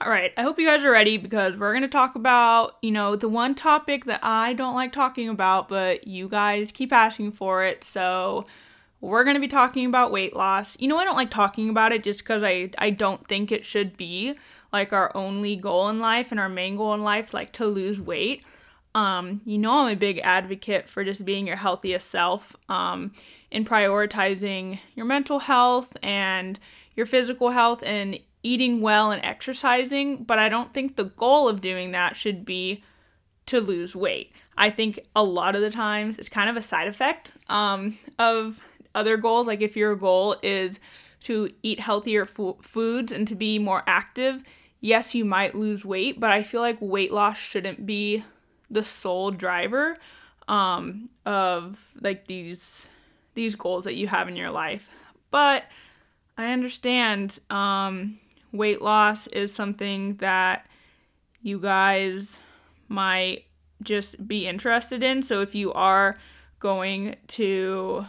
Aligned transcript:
All 0.00 0.10
right, 0.10 0.32
I 0.36 0.42
hope 0.42 0.60
you 0.60 0.66
guys 0.66 0.84
are 0.84 0.92
ready 0.92 1.16
because 1.16 1.56
we're 1.56 1.72
going 1.72 1.82
to 1.82 1.88
talk 1.88 2.14
about, 2.14 2.76
you 2.82 2.92
know, 2.92 3.16
the 3.16 3.28
one 3.28 3.56
topic 3.56 4.04
that 4.04 4.20
I 4.22 4.52
don't 4.52 4.76
like 4.76 4.92
talking 4.92 5.28
about, 5.28 5.68
but 5.68 6.06
you 6.06 6.28
guys 6.28 6.70
keep 6.70 6.92
asking 6.92 7.32
for 7.32 7.64
it. 7.64 7.82
So, 7.82 8.46
we're 9.00 9.24
going 9.24 9.34
to 9.34 9.40
be 9.40 9.48
talking 9.48 9.86
about 9.86 10.10
weight 10.10 10.34
loss. 10.34 10.76
You 10.80 10.88
know, 10.88 10.98
I 10.98 11.04
don't 11.04 11.16
like 11.16 11.30
talking 11.30 11.68
about 11.68 11.92
it 11.92 12.02
just 12.02 12.20
because 12.20 12.42
I, 12.42 12.70
I 12.78 12.90
don't 12.90 13.26
think 13.26 13.52
it 13.52 13.64
should 13.64 13.96
be 13.96 14.34
like 14.72 14.92
our 14.92 15.16
only 15.16 15.56
goal 15.56 15.88
in 15.88 16.00
life 16.00 16.30
and 16.30 16.40
our 16.40 16.48
main 16.48 16.76
goal 16.76 16.94
in 16.94 17.02
life, 17.02 17.32
like 17.32 17.52
to 17.54 17.66
lose 17.66 18.00
weight. 18.00 18.44
Um, 18.94 19.40
you 19.44 19.58
know, 19.58 19.84
I'm 19.84 19.92
a 19.92 19.96
big 19.96 20.18
advocate 20.18 20.88
for 20.88 21.04
just 21.04 21.24
being 21.24 21.46
your 21.46 21.56
healthiest 21.56 22.10
self 22.10 22.56
um, 22.68 23.12
and 23.52 23.68
prioritizing 23.68 24.80
your 24.96 25.06
mental 25.06 25.38
health 25.38 25.96
and 26.02 26.58
your 26.96 27.06
physical 27.06 27.50
health 27.50 27.84
and 27.84 28.18
eating 28.48 28.80
well 28.80 29.10
and 29.10 29.22
exercising. 29.24 30.24
But 30.24 30.38
I 30.38 30.48
don't 30.48 30.72
think 30.72 30.96
the 30.96 31.04
goal 31.04 31.48
of 31.48 31.60
doing 31.60 31.90
that 31.92 32.16
should 32.16 32.44
be 32.44 32.82
to 33.46 33.60
lose 33.60 33.94
weight. 33.94 34.32
I 34.56 34.70
think 34.70 35.00
a 35.14 35.22
lot 35.22 35.54
of 35.54 35.60
the 35.62 35.70
times 35.70 36.18
it's 36.18 36.28
kind 36.28 36.50
of 36.50 36.56
a 36.56 36.62
side 36.62 36.88
effect 36.88 37.32
um, 37.48 37.98
of 38.18 38.60
other 38.94 39.16
goals. 39.16 39.46
Like 39.46 39.60
if 39.60 39.76
your 39.76 39.94
goal 39.94 40.36
is 40.42 40.80
to 41.22 41.50
eat 41.62 41.80
healthier 41.80 42.26
fo- 42.26 42.58
foods 42.62 43.12
and 43.12 43.28
to 43.28 43.34
be 43.34 43.58
more 43.58 43.82
active, 43.86 44.42
yes, 44.80 45.14
you 45.14 45.24
might 45.24 45.54
lose 45.54 45.84
weight, 45.84 46.18
but 46.18 46.30
I 46.30 46.42
feel 46.42 46.60
like 46.60 46.78
weight 46.80 47.12
loss 47.12 47.36
shouldn't 47.36 47.84
be 47.86 48.24
the 48.70 48.84
sole 48.84 49.30
driver 49.30 49.96
um, 50.46 51.10
of 51.26 51.80
like 52.00 52.26
these 52.26 52.88
these 53.34 53.54
goals 53.54 53.84
that 53.84 53.94
you 53.94 54.08
have 54.08 54.26
in 54.26 54.36
your 54.36 54.50
life. 54.50 54.90
But 55.30 55.64
I 56.36 56.52
understand 56.52 57.38
um, 57.50 58.18
weight 58.52 58.82
loss 58.82 59.26
is 59.28 59.54
something 59.54 60.16
that 60.16 60.66
you 61.42 61.58
guys 61.58 62.38
might 62.88 63.44
just 63.82 64.26
be 64.26 64.46
interested 64.46 65.02
in. 65.02 65.22
So 65.22 65.40
if 65.40 65.54
you 65.54 65.72
are 65.72 66.18
going 66.60 67.16
to 67.28 68.06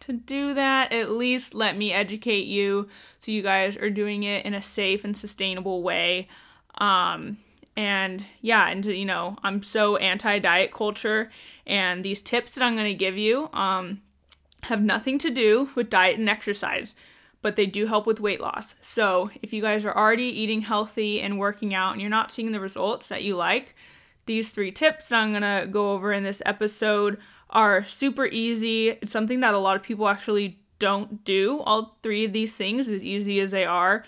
to 0.00 0.12
do 0.12 0.52
that, 0.54 0.92
at 0.92 1.10
least 1.10 1.54
let 1.54 1.76
me 1.76 1.92
educate 1.92 2.46
you 2.46 2.88
so 3.20 3.30
you 3.30 3.40
guys 3.40 3.76
are 3.76 3.90
doing 3.90 4.24
it 4.24 4.44
in 4.44 4.52
a 4.52 4.60
safe 4.60 5.04
and 5.04 5.16
sustainable 5.16 5.80
way. 5.80 6.26
Um, 6.78 7.38
and 7.76 8.24
yeah, 8.40 8.68
and 8.68 8.84
you 8.84 9.04
know, 9.04 9.36
I'm 9.42 9.62
so 9.62 9.96
anti 9.96 10.38
diet 10.40 10.72
culture, 10.72 11.30
and 11.66 12.04
these 12.04 12.20
tips 12.20 12.54
that 12.54 12.64
I'm 12.64 12.74
going 12.74 12.86
to 12.86 12.94
give 12.94 13.16
you 13.16 13.48
um, 13.52 14.00
have 14.64 14.82
nothing 14.82 15.18
to 15.20 15.30
do 15.30 15.70
with 15.74 15.88
diet 15.88 16.18
and 16.18 16.28
exercise, 16.28 16.94
but 17.42 17.56
they 17.56 17.66
do 17.66 17.86
help 17.86 18.06
with 18.06 18.20
weight 18.20 18.40
loss. 18.40 18.76
So 18.80 19.30
if 19.42 19.52
you 19.52 19.60
guys 19.60 19.84
are 19.84 19.96
already 19.96 20.24
eating 20.24 20.62
healthy 20.62 21.20
and 21.20 21.38
working 21.38 21.74
out 21.74 21.92
and 21.92 22.00
you're 22.00 22.08
not 22.08 22.32
seeing 22.32 22.52
the 22.52 22.60
results 22.60 23.08
that 23.08 23.24
you 23.24 23.36
like, 23.36 23.74
these 24.26 24.50
three 24.50 24.70
tips 24.70 25.08
that 25.08 25.16
I'm 25.16 25.32
to 25.34 25.66
go 25.70 25.92
over 25.92 26.12
in 26.12 26.22
this 26.22 26.40
episode 26.46 27.18
are 27.50 27.84
super 27.84 28.26
easy. 28.26 28.90
It's 28.90 29.12
something 29.12 29.40
that 29.40 29.54
a 29.54 29.58
lot 29.58 29.76
of 29.76 29.82
people 29.82 30.08
actually 30.08 30.60
don't 30.78 31.24
do. 31.24 31.60
All 31.60 31.98
three 32.02 32.24
of 32.24 32.32
these 32.32 32.56
things, 32.56 32.88
as 32.88 33.02
easy 33.02 33.40
as 33.40 33.50
they 33.50 33.64
are, 33.64 34.04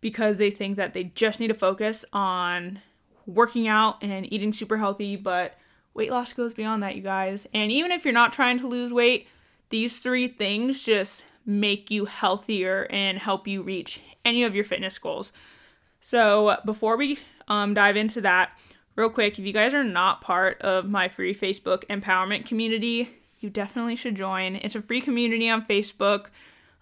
because 0.00 0.38
they 0.38 0.50
think 0.50 0.76
that 0.76 0.94
they 0.94 1.04
just 1.04 1.40
need 1.40 1.48
to 1.48 1.54
focus 1.54 2.04
on 2.12 2.80
working 3.26 3.68
out 3.68 4.02
and 4.02 4.30
eating 4.32 4.52
super 4.52 4.78
healthy. 4.78 5.16
But 5.16 5.58
weight 5.92 6.10
loss 6.10 6.32
goes 6.32 6.54
beyond 6.54 6.82
that, 6.82 6.96
you 6.96 7.02
guys. 7.02 7.46
And 7.52 7.70
even 7.70 7.92
if 7.92 8.04
you're 8.04 8.14
not 8.14 8.32
trying 8.32 8.58
to 8.58 8.66
lose 8.66 8.92
weight, 8.92 9.28
these 9.68 10.00
three 10.00 10.28
things 10.28 10.82
just 10.82 11.22
make 11.46 11.90
you 11.90 12.06
healthier 12.06 12.86
and 12.90 13.18
help 13.18 13.46
you 13.46 13.62
reach 13.62 14.00
any 14.24 14.44
of 14.44 14.54
your 14.54 14.64
fitness 14.64 14.98
goals. 14.98 15.32
So 16.00 16.58
before 16.64 16.96
we 16.96 17.18
um, 17.48 17.74
dive 17.74 17.96
into 17.96 18.20
that, 18.22 18.58
real 18.96 19.10
quick, 19.10 19.38
if 19.38 19.44
you 19.44 19.52
guys 19.52 19.74
are 19.74 19.84
not 19.84 20.20
part 20.20 20.60
of 20.62 20.88
my 20.88 21.08
free 21.08 21.34
Facebook 21.34 21.84
empowerment 21.86 22.46
community, 22.46 23.10
you 23.40 23.50
definitely 23.50 23.96
should 23.96 24.14
join. 24.14 24.56
It's 24.56 24.74
a 24.74 24.82
free 24.82 25.00
community 25.00 25.48
on 25.48 25.66
Facebook. 25.66 26.26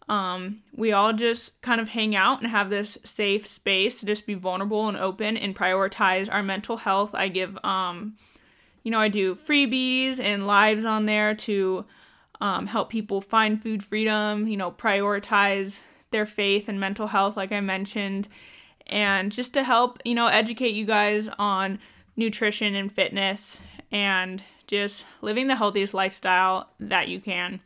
Um, 0.09 0.63
we 0.75 0.93
all 0.93 1.13
just 1.13 1.61
kind 1.63 1.81
of 1.81 1.89
hang 1.89 2.15
out 2.15 2.41
and 2.43 2.51
have 2.51 2.71
this 2.71 2.99
safe 3.05 3.47
space 3.47 4.01
to 4.01 4.07
just 4.07 4.27
be 4.27 4.35
vulnerable 4.35 4.89
and 4.89 4.97
open 4.97 5.37
and 5.37 5.57
prioritize 5.57 6.29
our 6.31 6.43
mental 6.43 6.77
health. 6.77 7.15
I 7.15 7.29
give, 7.29 7.57
um, 7.65 8.17
you 8.83 8.91
know, 8.91 8.99
I 8.99 9.09
do 9.09 9.35
freebies 9.35 10.21
and 10.21 10.47
lives 10.47 10.85
on 10.85 11.07
there 11.07 11.35
to 11.37 11.85
um, 12.43 12.67
help 12.67 12.91
people 12.91 13.21
find 13.21 13.63
food 13.63 13.85
freedom, 13.85 14.49
you 14.49 14.57
know, 14.57 14.73
prioritize 14.73 15.79
their 16.11 16.27
faith 16.27 16.69
and 16.69 16.81
mental 16.81 17.07
health, 17.07 17.37
like 17.37 17.53
I 17.53 17.61
mentioned, 17.61 18.27
and 18.89 19.31
just 19.31 19.55
to 19.55 19.63
help, 19.63 20.01
you 20.05 20.17
know, 20.17 20.27
educate 20.27 20.75
you 20.75 20.85
guys 20.85 21.29
on 21.39 21.79
nutrition 22.17 22.75
and 22.75 22.93
fitness 22.93 23.59
and 23.93 24.43
just 24.67 25.05
living 25.21 25.47
the 25.47 25.55
healthiest 25.55 25.95
lifestyle 25.95 26.69
that 26.81 27.07
you 27.07 27.21
can, 27.21 27.61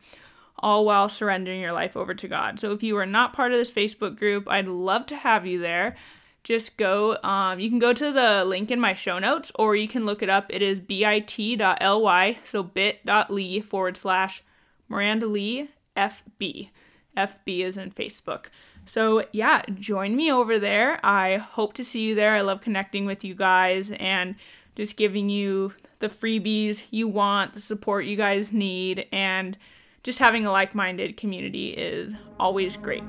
all 0.59 0.85
while 0.85 1.09
surrendering 1.09 1.59
your 1.59 1.73
life 1.73 1.97
over 1.97 2.13
to 2.13 2.27
God. 2.27 2.59
So 2.59 2.71
if 2.71 2.83
you 2.83 2.95
are 2.97 3.05
not 3.07 3.33
part 3.33 3.51
of 3.51 3.57
this 3.57 3.71
Facebook 3.71 4.15
group, 4.15 4.47
I'd 4.47 4.67
love 4.67 5.07
to 5.07 5.15
have 5.15 5.47
you 5.47 5.57
there. 5.59 5.95
Just 6.43 6.77
go, 6.77 7.17
um, 7.23 7.59
you 7.59 7.69
can 7.69 7.79
go 7.79 7.93
to 7.93 8.11
the 8.11 8.45
link 8.45 8.69
in 8.69 8.79
my 8.79 8.93
show 8.93 9.17
notes 9.17 9.51
or 9.55 9.75
you 9.75 9.87
can 9.87 10.05
look 10.05 10.21
it 10.21 10.29
up. 10.29 10.45
It 10.51 10.61
is 10.61 10.79
bit.ly, 10.79 12.37
so 12.43 12.61
bit.ly 12.61 13.61
forward 13.61 13.97
slash 13.97 14.43
Miranda 14.89 15.27
Lee 15.27 15.69
FB. 15.95 16.69
FB 17.15 17.59
is 17.59 17.77
in 17.77 17.91
Facebook. 17.91 18.45
So, 18.85 19.25
yeah, 19.31 19.63
join 19.73 20.15
me 20.15 20.31
over 20.31 20.59
there. 20.59 21.03
I 21.03 21.37
hope 21.37 21.73
to 21.73 21.83
see 21.83 22.07
you 22.07 22.15
there. 22.15 22.35
I 22.35 22.41
love 22.41 22.61
connecting 22.61 23.05
with 23.05 23.23
you 23.23 23.33
guys 23.33 23.91
and 23.91 24.35
just 24.75 24.95
giving 24.95 25.29
you 25.29 25.73
the 25.99 26.07
freebies 26.07 26.83
you 26.91 27.07
want, 27.07 27.53
the 27.53 27.59
support 27.59 28.05
you 28.05 28.15
guys 28.15 28.53
need, 28.53 29.07
and 29.11 29.57
just 30.03 30.19
having 30.19 30.45
a 30.45 30.51
like 30.51 30.75
minded 30.75 31.17
community 31.17 31.69
is 31.71 32.13
always 32.39 32.77
great. 32.77 33.03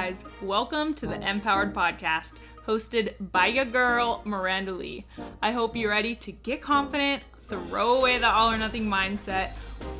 Guys, 0.00 0.24
welcome 0.40 0.94
to 0.94 1.06
the 1.06 1.28
Empowered 1.28 1.74
Podcast 1.74 2.36
hosted 2.66 3.12
by 3.32 3.48
your 3.48 3.66
girl, 3.66 4.22
Miranda 4.24 4.72
Lee. 4.72 5.04
I 5.42 5.52
hope 5.52 5.76
you're 5.76 5.90
ready 5.90 6.14
to 6.14 6.32
get 6.32 6.62
confident, 6.62 7.22
throw 7.50 7.98
away 7.98 8.16
the 8.16 8.26
all 8.26 8.50
or 8.50 8.56
nothing 8.56 8.86
mindset, 8.86 9.52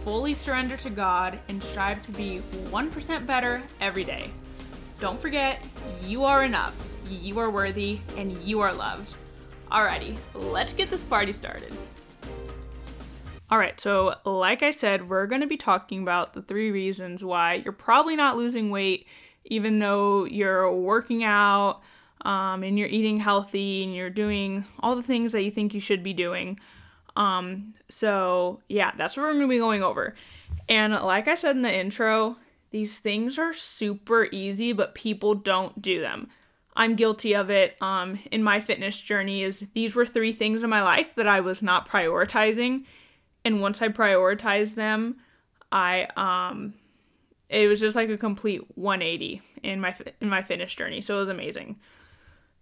fully 0.03 0.33
surrender 0.33 0.79
to 0.79 0.89
God, 0.89 1.39
and 1.49 1.63
strive 1.63 2.01
to 2.05 2.13
be 2.13 2.41
1% 2.71 3.27
better 3.27 3.63
every 3.83 4.05
day. 4.05 4.31
Don't 5.01 5.21
forget, 5.21 5.69
you 6.03 6.25
are 6.25 6.45
enough, 6.45 6.75
you 7.11 7.39
are 7.39 7.51
worthy, 7.51 8.01
and 8.17 8.33
you 8.43 8.61
are 8.61 8.73
loved. 8.73 9.15
Alrighty, 9.71 10.17
let's 10.33 10.73
get 10.73 10.89
this 10.89 11.03
party 11.03 11.33
started. 11.33 11.75
Alright, 13.53 13.79
so 13.79 14.15
like 14.25 14.63
I 14.63 14.71
said, 14.71 15.11
we're 15.11 15.27
going 15.27 15.43
to 15.43 15.47
be 15.47 15.59
talking 15.59 16.01
about 16.01 16.33
the 16.33 16.41
three 16.41 16.71
reasons 16.71 17.23
why 17.23 17.57
you're 17.57 17.75
probably 17.75 18.17
not 18.17 18.39
losing 18.39 18.71
weight, 18.71 19.07
even 19.51 19.79
though 19.79 20.25
you're 20.25 20.73
working 20.73 21.23
out, 21.23 21.83
um, 22.23 22.63
and 22.63 22.79
you're 22.79 22.89
eating 22.89 23.19
healthy 23.19 23.83
and 23.83 23.95
you're 23.95 24.11
doing 24.11 24.65
all 24.81 24.97
the 24.97 25.03
things 25.03 25.33
that 25.33 25.43
you 25.43 25.51
think 25.51 25.75
you 25.75 25.81
should 25.81 26.03
be 26.03 26.13
doing. 26.13 26.59
Um, 27.17 27.75
so, 27.89 28.61
yeah, 28.69 28.93
that's 28.97 29.17
what 29.17 29.25
we're 29.25 29.33
going 29.33 29.43
to 29.43 29.49
be 29.49 29.59
going 29.59 29.83
over. 29.83 30.15
And 30.69 30.93
like 30.95 31.29
I 31.29 31.35
said 31.35 31.57
in 31.57 31.63
the 31.63 31.73
intro, 31.73 32.37
these 32.71 32.99
things 32.99 33.39
are 33.39 33.53
super 33.53 34.29
easy, 34.33 34.73
but 34.73 34.95
people 34.95 35.35
don't 35.35 35.81
do 35.81 36.01
them. 36.01 36.29
I'm 36.77 36.95
guilty 36.95 37.35
of 37.35 37.51
it 37.51 37.77
um, 37.83 38.19
in 38.31 38.43
my 38.43 38.61
fitness 38.61 39.01
journey 39.01 39.43
is 39.43 39.67
these 39.75 39.95
were 39.95 40.07
three 40.07 40.33
things 40.33 40.63
in 40.63 40.71
my 40.71 40.83
life 40.83 41.15
that 41.17 41.27
I 41.27 41.41
was 41.41 41.63
not 41.63 41.89
prioritizing 41.89 42.85
and 43.45 43.61
once 43.61 43.81
I 43.83 43.89
prioritized 43.89 44.75
them 44.75 45.17
I 45.73 46.09
um 46.17 46.75
it 47.51 47.67
was 47.67 47.81
just 47.81 47.97
like 47.97 48.09
a 48.09 48.17
complete 48.17 48.63
180 48.77 49.43
in 49.63 49.81
my 49.81 49.95
in 50.21 50.29
my 50.29 50.43
fitness 50.43 50.75
journey 50.75 51.01
so 51.01 51.17
it 51.17 51.21
was 51.21 51.29
amazing 51.29 51.77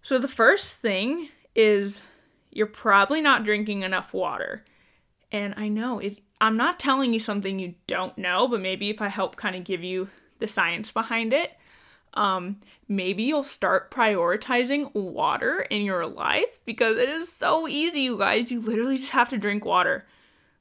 so 0.03 0.19
the 0.19 0.29
first 0.29 0.81
thing 0.81 1.29
is 1.55 2.01
you're 2.51 2.67
probably 2.67 3.21
not 3.21 3.45
drinking 3.45 3.83
enough 3.83 4.15
water. 4.15 4.65
And 5.31 5.55
I 5.57 5.69
know 5.69 5.99
it 5.99 6.21
I'm 6.41 6.57
not 6.57 6.79
telling 6.79 7.13
you 7.13 7.21
something 7.21 7.59
you 7.59 7.75
don't 7.87 8.17
know, 8.17 8.47
but 8.47 8.61
maybe 8.61 8.91
if 8.91 9.03
I 9.03 9.09
help 9.09 9.37
kind 9.37 9.57
of 9.57 9.65
give 9.65 9.83
you 9.83 10.09
the 10.39 10.47
science 10.47 10.93
behind 10.93 11.33
it, 11.33 11.51
um, 12.15 12.61
maybe 12.87 13.25
you'll 13.25 13.43
start 13.43 13.91
prioritizing 13.91 14.95
water 14.95 15.67
in 15.69 15.83
your 15.83 16.07
life 16.07 16.65
because 16.65 16.97
it 16.97 17.09
is 17.09 17.31
so 17.31 17.67
easy, 17.67 18.03
you 18.03 18.17
guys. 18.17 18.53
You 18.53 18.61
literally 18.61 18.99
just 18.99 19.11
have 19.11 19.29
to 19.31 19.37
drink 19.37 19.65
water. 19.65 20.07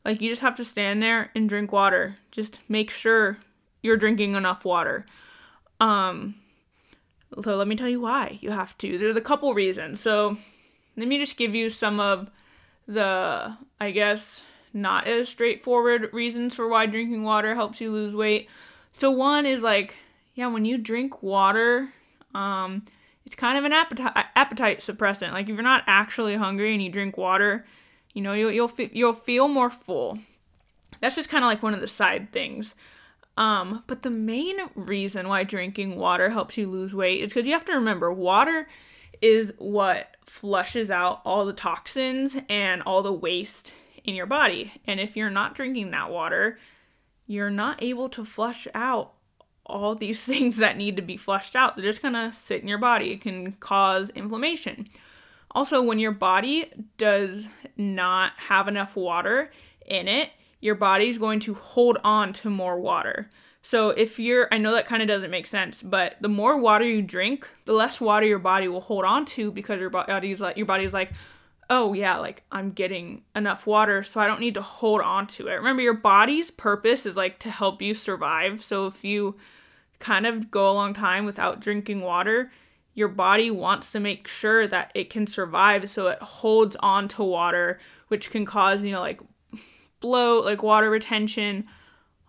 Like, 0.04 0.20
you 0.20 0.30
just 0.32 0.42
have 0.42 0.56
to 0.56 0.66
stand 0.66 1.04
there 1.04 1.30
and 1.36 1.48
drink 1.48 1.72
water. 1.72 2.18
Just 2.32 2.60
make 2.68 2.90
sure 2.90 3.38
you're 3.82 3.98
drinking 3.98 4.36
enough 4.36 4.66
water. 4.66 5.06
Um, 5.80 6.36
so 7.42 7.56
let 7.56 7.68
me 7.68 7.76
tell 7.76 7.90
you 7.90 8.02
why 8.02 8.40
you 8.42 8.52
have 8.52 8.78
to. 8.80 8.98
There's 8.98 9.18
a 9.18 9.22
couple 9.22 9.54
reasons. 9.54 10.00
So 10.00 10.38
let 10.96 11.08
me 11.08 11.18
just 11.20 11.38
give 11.38 11.54
you 11.54 11.70
some 11.70 12.00
of 12.00 12.30
the, 12.88 13.56
I 13.80 13.92
guess, 13.92 14.42
not 14.74 15.08
as 15.08 15.30
straightforward 15.30 16.14
reasons 16.14 16.56
for 16.56 16.68
why 16.68 16.86
drinking 16.86 17.24
water 17.24 17.56
helps 17.56 17.82
you 17.82 17.92
lose 17.92 18.16
weight. 18.16 18.50
So 18.94 19.12
one 19.12 19.46
is 19.46 19.62
like, 19.62 19.96
yeah, 20.36 20.48
when 20.48 20.66
you 20.66 20.78
drink 20.78 21.22
water, 21.22 21.90
um, 22.34 22.86
it's 23.26 23.36
kind 23.36 23.58
of 23.58 23.66
an 23.66 23.74
appetite 23.74 24.26
appetite 24.36 24.80
suppressant. 24.80 25.34
Like 25.34 25.50
if 25.50 25.56
you're 25.56 25.62
not 25.62 25.84
actually 25.86 26.36
hungry 26.36 26.74
and 26.74 26.82
you 26.82 26.90
drink 26.90 27.18
water, 27.18 27.66
you 28.14 28.22
know 28.22 28.34
you'll 28.34 28.52
you'll, 28.52 28.72
you'll 28.94 29.14
feel 29.14 29.48
more 29.48 29.70
full. 29.70 30.20
That's 31.02 31.16
just 31.16 31.30
kind 31.30 31.44
of 31.44 31.50
like 31.50 31.62
one 31.62 31.74
of 31.74 31.82
the 31.82 31.88
side 31.88 32.32
things. 32.32 32.74
Um, 33.38 33.84
but 33.86 34.02
the 34.02 34.10
main 34.10 34.58
reason 34.76 35.28
why 35.28 35.44
drinking 35.44 35.96
water 35.96 36.32
helps 36.32 36.58
you 36.58 36.68
lose 36.68 36.96
weight 36.96 37.22
is 37.22 37.32
because 37.32 37.48
you 37.48 37.54
have 37.54 37.66
to 37.66 37.74
remember 37.74 38.12
water 38.12 38.68
is 39.22 39.54
what 39.60 40.18
flushes 40.26 40.90
out 40.90 41.22
all 41.24 41.46
the 41.46 41.54
toxins 41.54 42.36
and 42.50 42.82
all 42.82 43.04
the 43.04 43.14
waste 43.14 43.74
in 44.04 44.16
your 44.16 44.26
body. 44.26 44.74
And 44.86 45.00
if 45.00 45.16
you're 45.16 45.30
not 45.30 45.54
drinking 45.54 45.92
that 45.92 46.10
water, 46.10 46.58
you're 47.28 47.52
not 47.52 47.84
able 47.84 48.10
to 48.10 48.26
flush 48.26 48.68
out 48.74 49.14
all 49.66 49.94
these 49.94 50.26
things 50.26 50.58
that 50.58 50.78
need 50.78 50.96
to 50.96 51.02
be 51.04 51.18
flushed 51.18 51.56
out. 51.56 51.76
They're 51.76 51.86
just 51.86 52.02
gonna 52.02 52.34
sit 52.34 52.62
in 52.62 52.68
your 52.68 52.78
body. 52.80 53.12
It 53.12 53.22
can 53.22 53.54
cause 53.54 54.10
inflammation. 54.12 54.88
Also, 55.52 55.82
when 55.82 56.00
your 56.00 56.12
body 56.12 56.72
does 56.98 57.48
not 57.78 58.34
have 58.38 58.68
enough 58.68 58.96
water 58.96 59.52
in 59.86 60.08
it, 60.08 60.32
your 60.60 60.76
body's 60.76 61.18
going 61.18 61.40
to 61.42 61.54
hold 61.54 61.98
on 62.04 62.34
to 62.34 62.50
more 62.50 62.80
water. 62.80 63.30
So 63.62 63.90
if 63.90 64.20
you're 64.20 64.48
I 64.52 64.58
know 64.58 64.72
that 64.74 64.86
kind 64.86 65.02
of 65.02 65.08
doesn't 65.08 65.30
make 65.30 65.48
sense, 65.48 65.84
but 65.84 66.16
the 66.22 66.30
more 66.30 66.58
water 66.58 66.86
you 66.86 67.02
drink, 67.02 67.48
the 67.66 67.74
less 67.74 68.00
water 68.00 68.26
your 68.26 68.40
body 68.40 68.68
will 68.68 68.82
hold 68.82 69.04
on 69.06 69.26
to 69.26 69.52
because 69.52 69.80
your 69.80 69.90
body's 69.90 70.40
like 70.40 70.58
your 70.58 70.66
body's 70.66 70.94
like, 70.94 71.12
"Oh 71.70 71.94
yeah, 71.94 72.18
like 72.18 72.44
I'm 72.52 72.72
getting 72.72 73.24
enough 73.36 73.68
water, 73.68 74.04
so 74.04 74.22
I 74.22 74.28
don't 74.28 74.40
need 74.40 74.54
to 74.54 74.62
hold 74.62 75.02
on 75.02 75.28
to 75.28 75.48
it." 75.48 75.56
Remember 75.56 75.82
your 75.82 75.96
body's 75.96 76.50
purpose 76.50 77.06
is 77.06 77.18
like 77.18 77.40
to 77.40 77.50
help 77.52 77.82
you 77.82 77.94
survive. 77.94 78.64
So 78.64 78.88
if 78.88 79.04
you 79.04 79.36
kind 80.00 80.26
of 80.26 80.50
go 80.50 80.70
a 80.72 80.74
long 80.74 80.94
time 80.94 81.26
without 81.26 81.60
drinking 81.60 82.02
water, 82.02 82.52
your 82.94 83.08
body 83.08 83.52
wants 83.52 83.92
to 83.92 84.00
make 84.00 84.28
sure 84.28 84.68
that 84.68 84.92
it 84.96 85.10
can 85.10 85.28
survive 85.28 85.90
so 85.90 86.08
it 86.08 86.22
holds 86.22 86.76
on 86.80 87.08
to 87.10 87.24
water, 87.24 87.80
which 88.08 88.32
can 88.32 88.46
cause, 88.46 88.84
you 88.84 88.92
know, 88.92 89.02
like 89.02 89.22
bloat, 90.00 90.46
like 90.46 90.64
water 90.64 90.90
retention, 90.90 91.66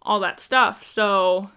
all 0.03 0.21
that 0.21 0.41
stuff. 0.41 0.83
So, 0.83 1.51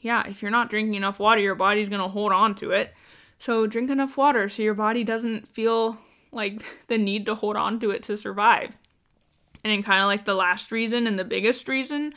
yeah, 0.00 0.26
if 0.26 0.42
you're 0.42 0.50
not 0.50 0.70
drinking 0.70 0.94
enough 0.94 1.18
water, 1.18 1.40
your 1.40 1.54
body's 1.54 1.88
going 1.88 2.02
to 2.02 2.08
hold 2.08 2.32
on 2.32 2.54
to 2.56 2.72
it. 2.72 2.94
So, 3.38 3.66
drink 3.66 3.90
enough 3.90 4.16
water 4.16 4.48
so 4.48 4.62
your 4.62 4.74
body 4.74 5.04
doesn't 5.04 5.48
feel 5.48 5.98
like 6.32 6.62
the 6.88 6.98
need 6.98 7.26
to 7.26 7.34
hold 7.34 7.56
on 7.56 7.80
to 7.80 7.90
it 7.90 8.02
to 8.04 8.16
survive. 8.16 8.76
And 9.64 9.72
then, 9.72 9.82
kind 9.82 10.00
of 10.00 10.06
like 10.06 10.24
the 10.24 10.34
last 10.34 10.70
reason 10.70 11.06
and 11.06 11.18
the 11.18 11.24
biggest 11.24 11.68
reason 11.68 12.12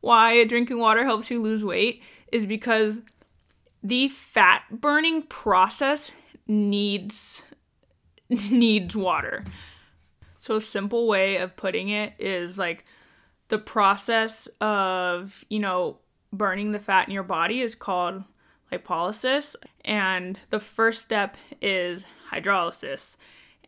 why 0.00 0.44
drinking 0.44 0.78
water 0.78 1.04
helps 1.04 1.30
you 1.30 1.40
lose 1.40 1.64
weight 1.64 2.02
is 2.30 2.44
because 2.44 3.00
the 3.82 4.08
fat 4.08 4.62
burning 4.70 5.22
process 5.22 6.10
needs 6.46 7.42
needs 8.50 8.96
water. 8.96 9.44
So 10.42 10.56
a 10.56 10.60
simple 10.60 11.06
way 11.06 11.36
of 11.36 11.54
putting 11.54 11.90
it 11.90 12.14
is 12.18 12.58
like 12.58 12.84
the 13.46 13.60
process 13.60 14.48
of, 14.60 15.44
you 15.48 15.60
know, 15.60 15.98
burning 16.32 16.72
the 16.72 16.80
fat 16.80 17.06
in 17.06 17.14
your 17.14 17.22
body 17.22 17.60
is 17.60 17.76
called 17.76 18.24
lipolysis 18.72 19.54
and 19.84 20.40
the 20.50 20.58
first 20.58 21.00
step 21.00 21.36
is 21.60 22.04
hydrolysis. 22.28 23.16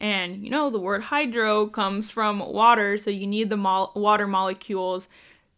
And 0.01 0.43
you 0.43 0.51
know, 0.51 0.69
the 0.69 0.81
word 0.81 1.05
hydro 1.05 1.69
comes 1.69 2.11
from 2.11 2.41
water, 2.41 2.99
so 2.99 3.09
you 3.09 3.29
need 3.29 3.51
the 3.51 3.57
mo- 3.57 3.93
water 3.95 4.27
molecules 4.27 5.07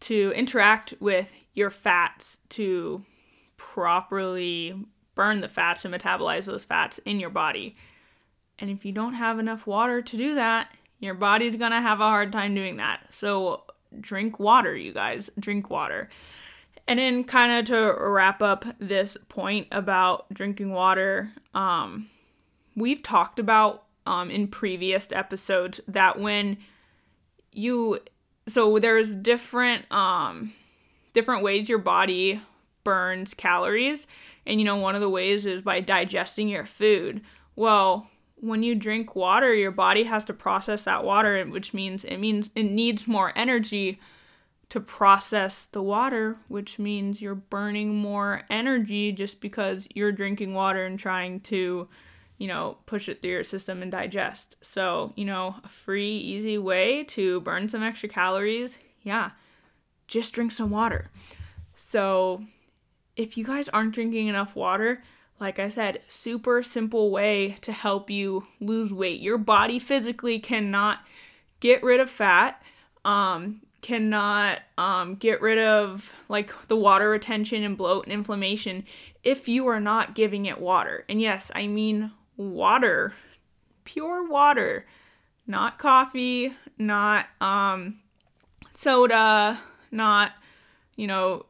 to 0.00 0.34
interact 0.36 0.92
with 1.00 1.34
your 1.54 1.70
fats 1.70 2.40
to 2.50 3.02
properly 3.56 4.74
burn 5.14 5.40
the 5.40 5.48
fats 5.48 5.86
and 5.86 5.94
metabolize 5.94 6.44
those 6.44 6.66
fats 6.66 7.00
in 7.06 7.18
your 7.18 7.30
body. 7.30 7.74
And 8.58 8.68
if 8.68 8.84
you 8.84 8.92
don't 8.92 9.14
have 9.14 9.38
enough 9.38 9.66
water 9.66 10.02
to 10.02 10.16
do 10.18 10.34
that, 10.34 10.68
your 10.98 11.14
body's 11.14 11.56
gonna 11.56 11.82
have 11.82 12.00
a 12.00 12.04
hard 12.04 12.32
time 12.32 12.54
doing 12.54 12.76
that. 12.76 13.00
So 13.10 13.64
drink 14.00 14.38
water, 14.38 14.76
you 14.76 14.92
guys. 14.92 15.30
Drink 15.38 15.70
water. 15.70 16.08
And 16.88 16.98
then 16.98 17.24
kind 17.24 17.52
of 17.52 17.64
to 17.66 17.96
wrap 17.98 18.42
up 18.42 18.64
this 18.78 19.16
point 19.28 19.66
about 19.72 20.32
drinking 20.32 20.70
water, 20.70 21.32
um, 21.52 22.08
we've 22.76 23.02
talked 23.02 23.38
about 23.38 23.84
um, 24.06 24.30
in 24.30 24.46
previous 24.46 25.10
episodes 25.10 25.80
that 25.88 26.18
when 26.18 26.58
you 27.52 27.98
so 28.46 28.78
there's 28.78 29.14
different 29.14 29.90
um 29.90 30.52
different 31.12 31.42
ways 31.42 31.68
your 31.68 31.78
body 31.78 32.40
burns 32.84 33.34
calories 33.34 34.06
and 34.46 34.60
you 34.60 34.64
know 34.64 34.76
one 34.76 34.94
of 34.94 35.00
the 35.00 35.08
ways 35.08 35.46
is 35.46 35.62
by 35.62 35.80
digesting 35.80 36.48
your 36.48 36.66
food 36.66 37.22
well 37.56 38.08
when 38.36 38.62
you 38.62 38.74
drink 38.74 39.16
water 39.16 39.54
your 39.54 39.70
body 39.70 40.04
has 40.04 40.24
to 40.24 40.32
process 40.32 40.84
that 40.84 41.04
water 41.04 41.44
which 41.44 41.72
means 41.72 42.04
it 42.04 42.18
means 42.18 42.50
it 42.54 42.64
needs 42.64 43.06
more 43.06 43.32
energy 43.36 43.98
to 44.68 44.80
process 44.80 45.66
the 45.66 45.82
water 45.82 46.36
which 46.48 46.78
means 46.78 47.22
you're 47.22 47.34
burning 47.34 47.94
more 47.94 48.42
energy 48.50 49.12
just 49.12 49.40
because 49.40 49.88
you're 49.94 50.12
drinking 50.12 50.52
water 50.52 50.84
and 50.84 50.98
trying 50.98 51.40
to 51.40 51.88
you 52.38 52.48
know, 52.48 52.78
push 52.86 53.08
it 53.08 53.22
through 53.22 53.30
your 53.30 53.44
system 53.44 53.82
and 53.82 53.90
digest. 53.90 54.56
So, 54.60 55.12
you 55.16 55.24
know, 55.24 55.56
a 55.64 55.68
free, 55.68 56.16
easy 56.16 56.58
way 56.58 57.04
to 57.04 57.40
burn 57.40 57.68
some 57.68 57.82
extra 57.82 58.08
calories, 58.08 58.78
yeah, 59.02 59.30
just 60.06 60.34
drink 60.34 60.52
some 60.52 60.70
water. 60.70 61.10
So, 61.74 62.44
if 63.16 63.38
you 63.38 63.44
guys 63.44 63.68
aren't 63.70 63.94
drinking 63.94 64.26
enough 64.26 64.54
water, 64.54 65.02
like 65.38 65.58
I 65.58 65.68
said, 65.68 66.00
super 66.08 66.62
simple 66.62 67.10
way 67.10 67.56
to 67.60 67.72
help 67.72 68.10
you 68.10 68.46
lose 68.60 68.92
weight. 68.92 69.20
Your 69.20 69.38
body 69.38 69.78
physically 69.78 70.38
cannot 70.38 71.00
get 71.60 71.82
rid 71.82 72.00
of 72.00 72.08
fat, 72.08 72.62
um, 73.04 73.60
cannot 73.82 74.60
um, 74.78 75.14
get 75.16 75.40
rid 75.40 75.58
of 75.58 76.12
like 76.28 76.52
the 76.68 76.76
water 76.76 77.10
retention 77.10 77.62
and 77.62 77.76
bloat 77.76 78.04
and 78.04 78.12
inflammation 78.12 78.84
if 79.22 79.48
you 79.48 79.66
are 79.68 79.80
not 79.80 80.14
giving 80.14 80.46
it 80.46 80.60
water. 80.60 81.04
And 81.08 81.20
yes, 81.20 81.50
I 81.54 81.66
mean 81.66 82.12
water, 82.36 83.12
pure 83.84 84.28
water, 84.28 84.86
not 85.46 85.78
coffee, 85.78 86.54
not 86.78 87.26
um, 87.40 88.00
soda, 88.72 89.60
not, 89.90 90.32
you 90.96 91.06
know, 91.06 91.46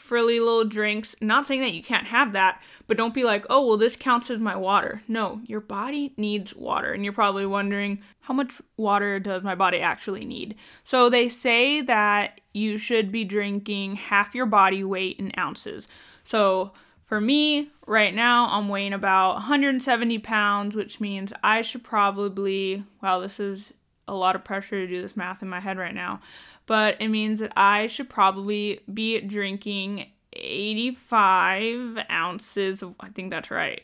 frilly 0.00 0.40
little 0.40 0.64
drinks. 0.64 1.14
Not 1.20 1.46
saying 1.46 1.60
that 1.60 1.74
you 1.74 1.82
can't 1.82 2.06
have 2.06 2.32
that, 2.32 2.60
but 2.88 2.96
don't 2.96 3.14
be 3.14 3.22
like, 3.22 3.44
oh, 3.50 3.66
well, 3.66 3.76
this 3.76 3.94
counts 3.94 4.30
as 4.30 4.40
my 4.40 4.56
water. 4.56 5.02
No, 5.06 5.40
your 5.44 5.60
body 5.60 6.14
needs 6.16 6.56
water. 6.56 6.92
And 6.92 7.04
you're 7.04 7.12
probably 7.12 7.46
wondering, 7.46 8.00
how 8.20 8.34
much 8.34 8.60
water 8.76 9.20
does 9.20 9.42
my 9.42 9.54
body 9.54 9.80
actually 9.80 10.24
need? 10.24 10.56
So 10.82 11.08
they 11.10 11.28
say 11.28 11.82
that 11.82 12.40
you 12.54 12.78
should 12.78 13.12
be 13.12 13.24
drinking 13.24 13.96
half 13.96 14.34
your 14.34 14.46
body 14.46 14.82
weight 14.82 15.18
in 15.18 15.32
ounces. 15.38 15.86
So 16.24 16.72
for 17.04 17.20
me, 17.20 17.70
right 17.86 18.14
now, 18.14 18.48
I'm 18.50 18.68
weighing 18.68 18.94
about 18.94 19.34
170 19.34 20.18
pounds, 20.20 20.74
which 20.74 20.98
means 20.98 21.32
I 21.42 21.60
should 21.60 21.84
probably, 21.84 22.84
well, 23.02 23.20
this 23.20 23.38
is 23.38 23.74
a 24.08 24.14
lot 24.14 24.34
of 24.34 24.44
pressure 24.44 24.84
to 24.84 24.86
do 24.86 25.02
this 25.02 25.16
math 25.16 25.42
in 25.42 25.48
my 25.48 25.60
head 25.60 25.78
right 25.78 25.94
now, 25.94 26.20
but 26.70 26.96
it 27.00 27.08
means 27.08 27.40
that 27.40 27.52
I 27.56 27.88
should 27.88 28.08
probably 28.08 28.78
be 28.94 29.20
drinking 29.22 30.06
85 30.32 31.98
ounces 32.08 32.80
of, 32.80 32.94
I 33.00 33.08
think 33.08 33.30
that's 33.30 33.50
right. 33.50 33.82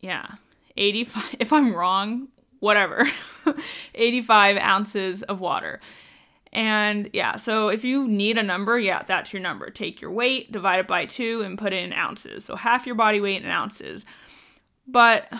Yeah, 0.00 0.26
85. 0.76 1.36
If 1.38 1.52
I'm 1.52 1.72
wrong, 1.72 2.26
whatever. 2.58 3.06
85 3.94 4.56
ounces 4.56 5.22
of 5.22 5.40
water. 5.40 5.78
And 6.52 7.08
yeah, 7.12 7.36
so 7.36 7.68
if 7.68 7.84
you 7.84 8.08
need 8.08 8.36
a 8.36 8.42
number, 8.42 8.80
yeah, 8.80 9.04
that's 9.04 9.32
your 9.32 9.40
number. 9.40 9.70
Take 9.70 10.00
your 10.00 10.10
weight, 10.10 10.50
divide 10.50 10.80
it 10.80 10.88
by 10.88 11.04
two, 11.04 11.42
and 11.42 11.56
put 11.56 11.72
it 11.72 11.84
in 11.84 11.92
ounces. 11.92 12.44
So 12.44 12.56
half 12.56 12.84
your 12.84 12.96
body 12.96 13.20
weight 13.20 13.44
in 13.44 13.48
ounces. 13.48 14.04
But 14.88 15.32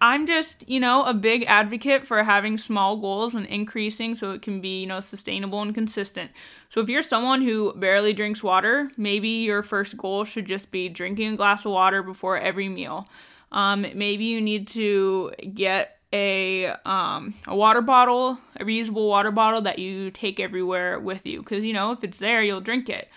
I'm 0.00 0.26
just, 0.26 0.68
you 0.68 0.78
know, 0.78 1.04
a 1.04 1.14
big 1.14 1.44
advocate 1.48 2.06
for 2.06 2.22
having 2.22 2.56
small 2.56 2.96
goals 2.96 3.34
and 3.34 3.46
increasing 3.46 4.14
so 4.14 4.32
it 4.32 4.42
can 4.42 4.60
be, 4.60 4.80
you 4.80 4.86
know, 4.86 5.00
sustainable 5.00 5.60
and 5.60 5.74
consistent. 5.74 6.30
So 6.68 6.80
if 6.80 6.88
you're 6.88 7.02
someone 7.02 7.42
who 7.42 7.72
barely 7.74 8.12
drinks 8.12 8.42
water, 8.42 8.90
maybe 8.96 9.28
your 9.28 9.62
first 9.62 9.96
goal 9.96 10.24
should 10.24 10.46
just 10.46 10.70
be 10.70 10.88
drinking 10.88 11.34
a 11.34 11.36
glass 11.36 11.64
of 11.64 11.72
water 11.72 12.02
before 12.02 12.38
every 12.38 12.68
meal. 12.68 13.08
Um, 13.50 13.86
maybe 13.94 14.26
you 14.26 14.40
need 14.40 14.68
to 14.68 15.32
get 15.54 15.98
a 16.12 16.68
um 16.86 17.34
a 17.46 17.54
water 17.54 17.82
bottle, 17.82 18.38
a 18.56 18.64
reusable 18.64 19.08
water 19.08 19.30
bottle 19.30 19.60
that 19.62 19.78
you 19.78 20.10
take 20.10 20.40
everywhere 20.40 20.98
with 20.98 21.26
you 21.26 21.42
cuz 21.42 21.64
you 21.64 21.72
know, 21.72 21.92
if 21.92 22.02
it's 22.02 22.18
there, 22.18 22.42
you'll 22.42 22.60
drink 22.60 22.88
it. 22.88 23.10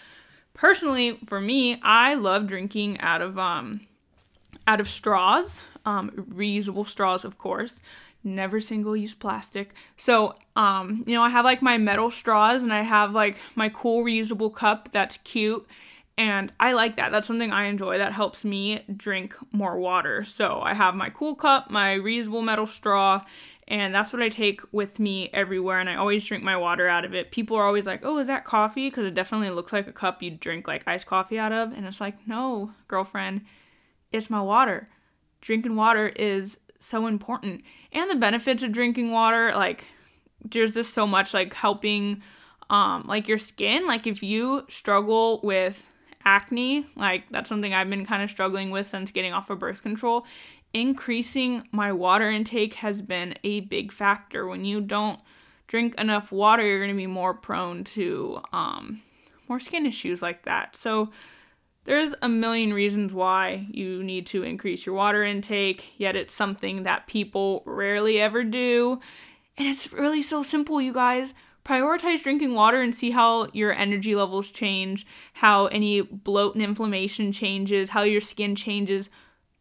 Personally, 0.53 1.17
for 1.25 1.39
me, 1.39 1.79
I 1.81 2.15
love 2.15 2.47
drinking 2.47 3.00
out 3.00 3.21
of 3.21 3.38
um 3.39 3.81
out 4.67 4.81
of 4.81 4.89
straws, 4.89 5.61
um 5.85 6.11
reusable 6.11 6.85
straws 6.85 7.23
of 7.25 7.38
course, 7.38 7.79
never 8.23 8.59
single 8.61 8.95
use 8.95 9.15
plastic. 9.15 9.73
So, 9.97 10.35
um, 10.55 11.03
you 11.07 11.13
know, 11.15 11.23
I 11.23 11.29
have 11.29 11.45
like 11.45 11.61
my 11.61 11.77
metal 11.77 12.11
straws 12.11 12.63
and 12.63 12.73
I 12.73 12.81
have 12.83 13.13
like 13.13 13.38
my 13.55 13.69
cool 13.69 14.03
reusable 14.05 14.53
cup 14.53 14.91
that's 14.91 15.17
cute 15.23 15.67
and 16.17 16.51
I 16.59 16.73
like 16.73 16.97
that. 16.97 17.11
That's 17.11 17.25
something 17.27 17.51
I 17.51 17.65
enjoy. 17.65 17.97
That 17.97 18.13
helps 18.13 18.43
me 18.45 18.83
drink 18.95 19.35
more 19.51 19.77
water. 19.79 20.23
So, 20.23 20.61
I 20.61 20.73
have 20.73 20.93
my 20.95 21.09
cool 21.09 21.35
cup, 21.35 21.71
my 21.71 21.95
reusable 21.97 22.43
metal 22.43 22.67
straw, 22.67 23.23
and 23.67 23.95
that's 23.95 24.11
what 24.11 24.21
I 24.21 24.27
take 24.29 24.61
with 24.73 25.00
me 25.00 25.29
everywhere 25.33 25.79
and 25.79 25.89
I 25.89 25.95
always 25.95 26.25
drink 26.25 26.43
my 26.43 26.57
water 26.57 26.88
out 26.89 27.05
of 27.05 27.13
it. 27.15 27.31
People 27.31 27.55
are 27.57 27.65
always 27.65 27.88
like, 27.88 28.01
"Oh, 28.03 28.17
is 28.19 28.27
that 28.27 28.43
coffee?" 28.45 28.89
because 28.89 29.05
it 29.05 29.13
definitely 29.15 29.50
looks 29.50 29.71
like 29.73 29.88
a 29.88 29.93
cup 29.93 30.21
you'd 30.21 30.39
drink 30.41 30.67
like 30.67 30.83
iced 30.88 31.07
coffee 31.07 31.39
out 31.39 31.53
of, 31.53 31.71
and 31.71 31.85
it's 31.85 32.01
like, 32.01 32.27
"No, 32.27 32.73
girlfriend, 32.89 33.41
it's 34.11 34.29
my 34.29 34.41
water." 34.41 34.89
Drinking 35.41 35.75
water 35.75 36.07
is 36.07 36.57
so 36.79 37.07
important. 37.07 37.62
And 37.91 38.10
the 38.10 38.15
benefits 38.15 38.63
of 38.63 38.71
drinking 38.71 39.12
water, 39.12 39.51
like 39.55 39.86
there's 40.43 40.74
just 40.74 40.93
so 40.93 41.05
much 41.05 41.33
like 41.33 41.53
helping 41.53 42.21
um 42.69 43.03
like 43.07 43.27
your 43.27 43.38
skin. 43.38 43.86
Like 43.88 44.07
if 44.07 44.24
you 44.24 44.65
struggle 44.69 45.39
with 45.43 45.83
acne, 46.24 46.86
like 46.95 47.24
that's 47.31 47.50
something 47.50 47.74
I've 47.74 47.89
been 47.89 48.05
kind 48.05 48.24
of 48.24 48.29
struggling 48.29 48.71
with 48.71 48.88
since 48.88 49.12
getting 49.12 49.33
off 49.33 49.50
of 49.50 49.60
birth 49.60 49.81
control. 49.81 50.25
Increasing 50.74 51.67
my 51.71 51.91
water 51.91 52.29
intake 52.29 52.75
has 52.75 53.01
been 53.01 53.36
a 53.43 53.62
big 53.62 53.91
factor. 53.91 54.48
When 54.48 54.63
you 54.63 54.79
don't 54.79 55.19
drink 55.67 55.95
enough 56.00 56.31
water, 56.31 56.63
you're 56.65 56.79
going 56.79 56.91
to 56.91 56.95
be 56.95 57.07
more 57.07 57.33
prone 57.33 57.83
to 57.83 58.41
um, 58.53 59.01
more 59.50 59.60
skin 59.60 59.86
issues 59.86 60.21
like 60.21 60.43
that. 60.43 60.75
So, 60.75 61.12
there's 61.83 62.13
a 62.21 62.29
million 62.29 62.73
reasons 62.73 63.13
why 63.13 63.67
you 63.71 64.03
need 64.03 64.27
to 64.27 64.43
increase 64.43 64.85
your 64.85 64.95
water 64.95 65.23
intake, 65.23 65.88
yet 65.97 66.15
it's 66.15 66.33
something 66.33 66.83
that 66.83 67.07
people 67.07 67.63
rarely 67.65 68.19
ever 68.19 68.43
do. 68.43 69.00
And 69.57 69.67
it's 69.67 69.91
really 69.91 70.21
so 70.21 70.43
simple, 70.43 70.79
you 70.79 70.93
guys. 70.93 71.33
Prioritize 71.65 72.23
drinking 72.23 72.53
water 72.53 72.81
and 72.81 72.93
see 72.93 73.11
how 73.11 73.47
your 73.53 73.73
energy 73.73 74.15
levels 74.15 74.51
change, 74.51 75.05
how 75.33 75.67
any 75.67 76.01
bloat 76.01 76.55
and 76.55 76.63
inflammation 76.63 77.31
changes, 77.31 77.89
how 77.89 78.03
your 78.03 78.21
skin 78.21 78.55
changes. 78.55 79.09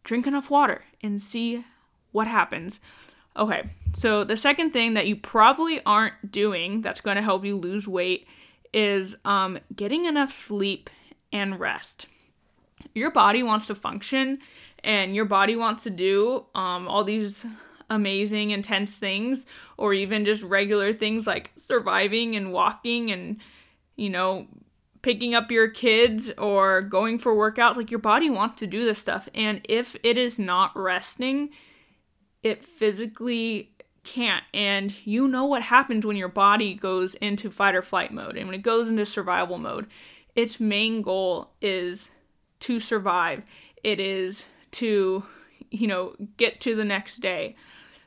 Drink 0.04 0.26
enough 0.26 0.50
water 0.50 0.84
and 1.02 1.20
see 1.20 1.64
what 2.12 2.26
happens. 2.26 2.80
Okay, 3.36 3.70
so 3.92 4.24
the 4.24 4.36
second 4.36 4.72
thing 4.72 4.94
that 4.94 5.06
you 5.06 5.16
probably 5.16 5.80
aren't 5.84 6.32
doing 6.32 6.80
that's 6.82 7.00
going 7.00 7.16
to 7.16 7.22
help 7.22 7.44
you 7.44 7.56
lose 7.56 7.86
weight 7.86 8.26
is 8.72 9.14
um, 9.24 9.58
getting 9.74 10.06
enough 10.06 10.32
sleep 10.32 10.90
and 11.32 11.60
rest. 11.60 12.06
Your 12.94 13.10
body 13.10 13.42
wants 13.42 13.66
to 13.68 13.74
function 13.74 14.38
and 14.82 15.14
your 15.14 15.26
body 15.26 15.56
wants 15.56 15.82
to 15.84 15.90
do 15.90 16.46
um, 16.54 16.88
all 16.88 17.04
these 17.04 17.46
amazing, 17.90 18.50
intense 18.50 18.98
things, 18.98 19.46
or 19.76 19.92
even 19.92 20.24
just 20.24 20.42
regular 20.42 20.92
things 20.92 21.26
like 21.26 21.50
surviving 21.56 22.36
and 22.36 22.52
walking 22.52 23.10
and, 23.10 23.38
you 23.96 24.08
know, 24.08 24.46
picking 25.02 25.34
up 25.34 25.50
your 25.50 25.68
kids 25.68 26.30
or 26.38 26.82
going 26.82 27.18
for 27.18 27.34
workouts. 27.34 27.76
Like 27.76 27.90
your 27.90 28.00
body 28.00 28.30
wants 28.30 28.60
to 28.60 28.66
do 28.66 28.84
this 28.84 28.98
stuff. 28.98 29.28
And 29.34 29.60
if 29.64 29.96
it 30.02 30.16
is 30.16 30.38
not 30.38 30.72
resting, 30.76 31.50
it 32.42 32.64
physically 32.64 33.72
can't. 34.04 34.44
And 34.54 34.94
you 35.06 35.28
know 35.28 35.44
what 35.44 35.62
happens 35.62 36.06
when 36.06 36.16
your 36.16 36.28
body 36.28 36.74
goes 36.74 37.14
into 37.14 37.50
fight 37.50 37.74
or 37.74 37.82
flight 37.82 38.12
mode 38.12 38.36
and 38.36 38.46
when 38.46 38.54
it 38.54 38.62
goes 38.62 38.88
into 38.88 39.04
survival 39.04 39.58
mode 39.58 39.86
its 40.34 40.60
main 40.60 41.02
goal 41.02 41.50
is 41.60 42.10
to 42.60 42.80
survive. 42.80 43.42
It 43.82 44.00
is 44.00 44.44
to, 44.72 45.24
you 45.70 45.86
know, 45.86 46.14
get 46.36 46.60
to 46.62 46.74
the 46.74 46.84
next 46.84 47.20
day. 47.20 47.56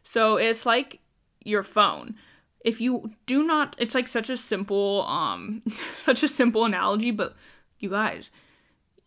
So 0.03 0.37
it's 0.37 0.65
like 0.65 0.99
your 1.43 1.63
phone. 1.63 2.15
If 2.63 2.79
you 2.79 3.11
do 3.25 3.43
not 3.43 3.75
it's 3.77 3.95
like 3.95 4.07
such 4.07 4.29
a 4.29 4.37
simple 4.37 5.01
um 5.03 5.61
such 5.97 6.23
a 6.23 6.27
simple 6.27 6.65
analogy, 6.65 7.11
but 7.11 7.35
you 7.79 7.89
guys, 7.89 8.29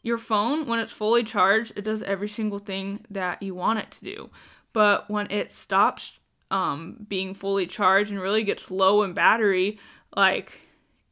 your 0.02 0.18
phone 0.18 0.66
when 0.66 0.78
it's 0.78 0.92
fully 0.92 1.22
charged, 1.22 1.72
it 1.76 1.84
does 1.84 2.02
every 2.02 2.28
single 2.28 2.58
thing 2.58 3.04
that 3.10 3.42
you 3.42 3.54
want 3.54 3.78
it 3.78 3.90
to 3.92 4.04
do. 4.04 4.30
But 4.72 5.08
when 5.10 5.30
it 5.30 5.52
stops 5.52 6.18
um 6.50 7.06
being 7.08 7.34
fully 7.34 7.66
charged 7.66 8.10
and 8.10 8.20
really 8.20 8.42
gets 8.42 8.70
low 8.70 9.02
in 9.02 9.14
battery, 9.14 9.78
like 10.14 10.60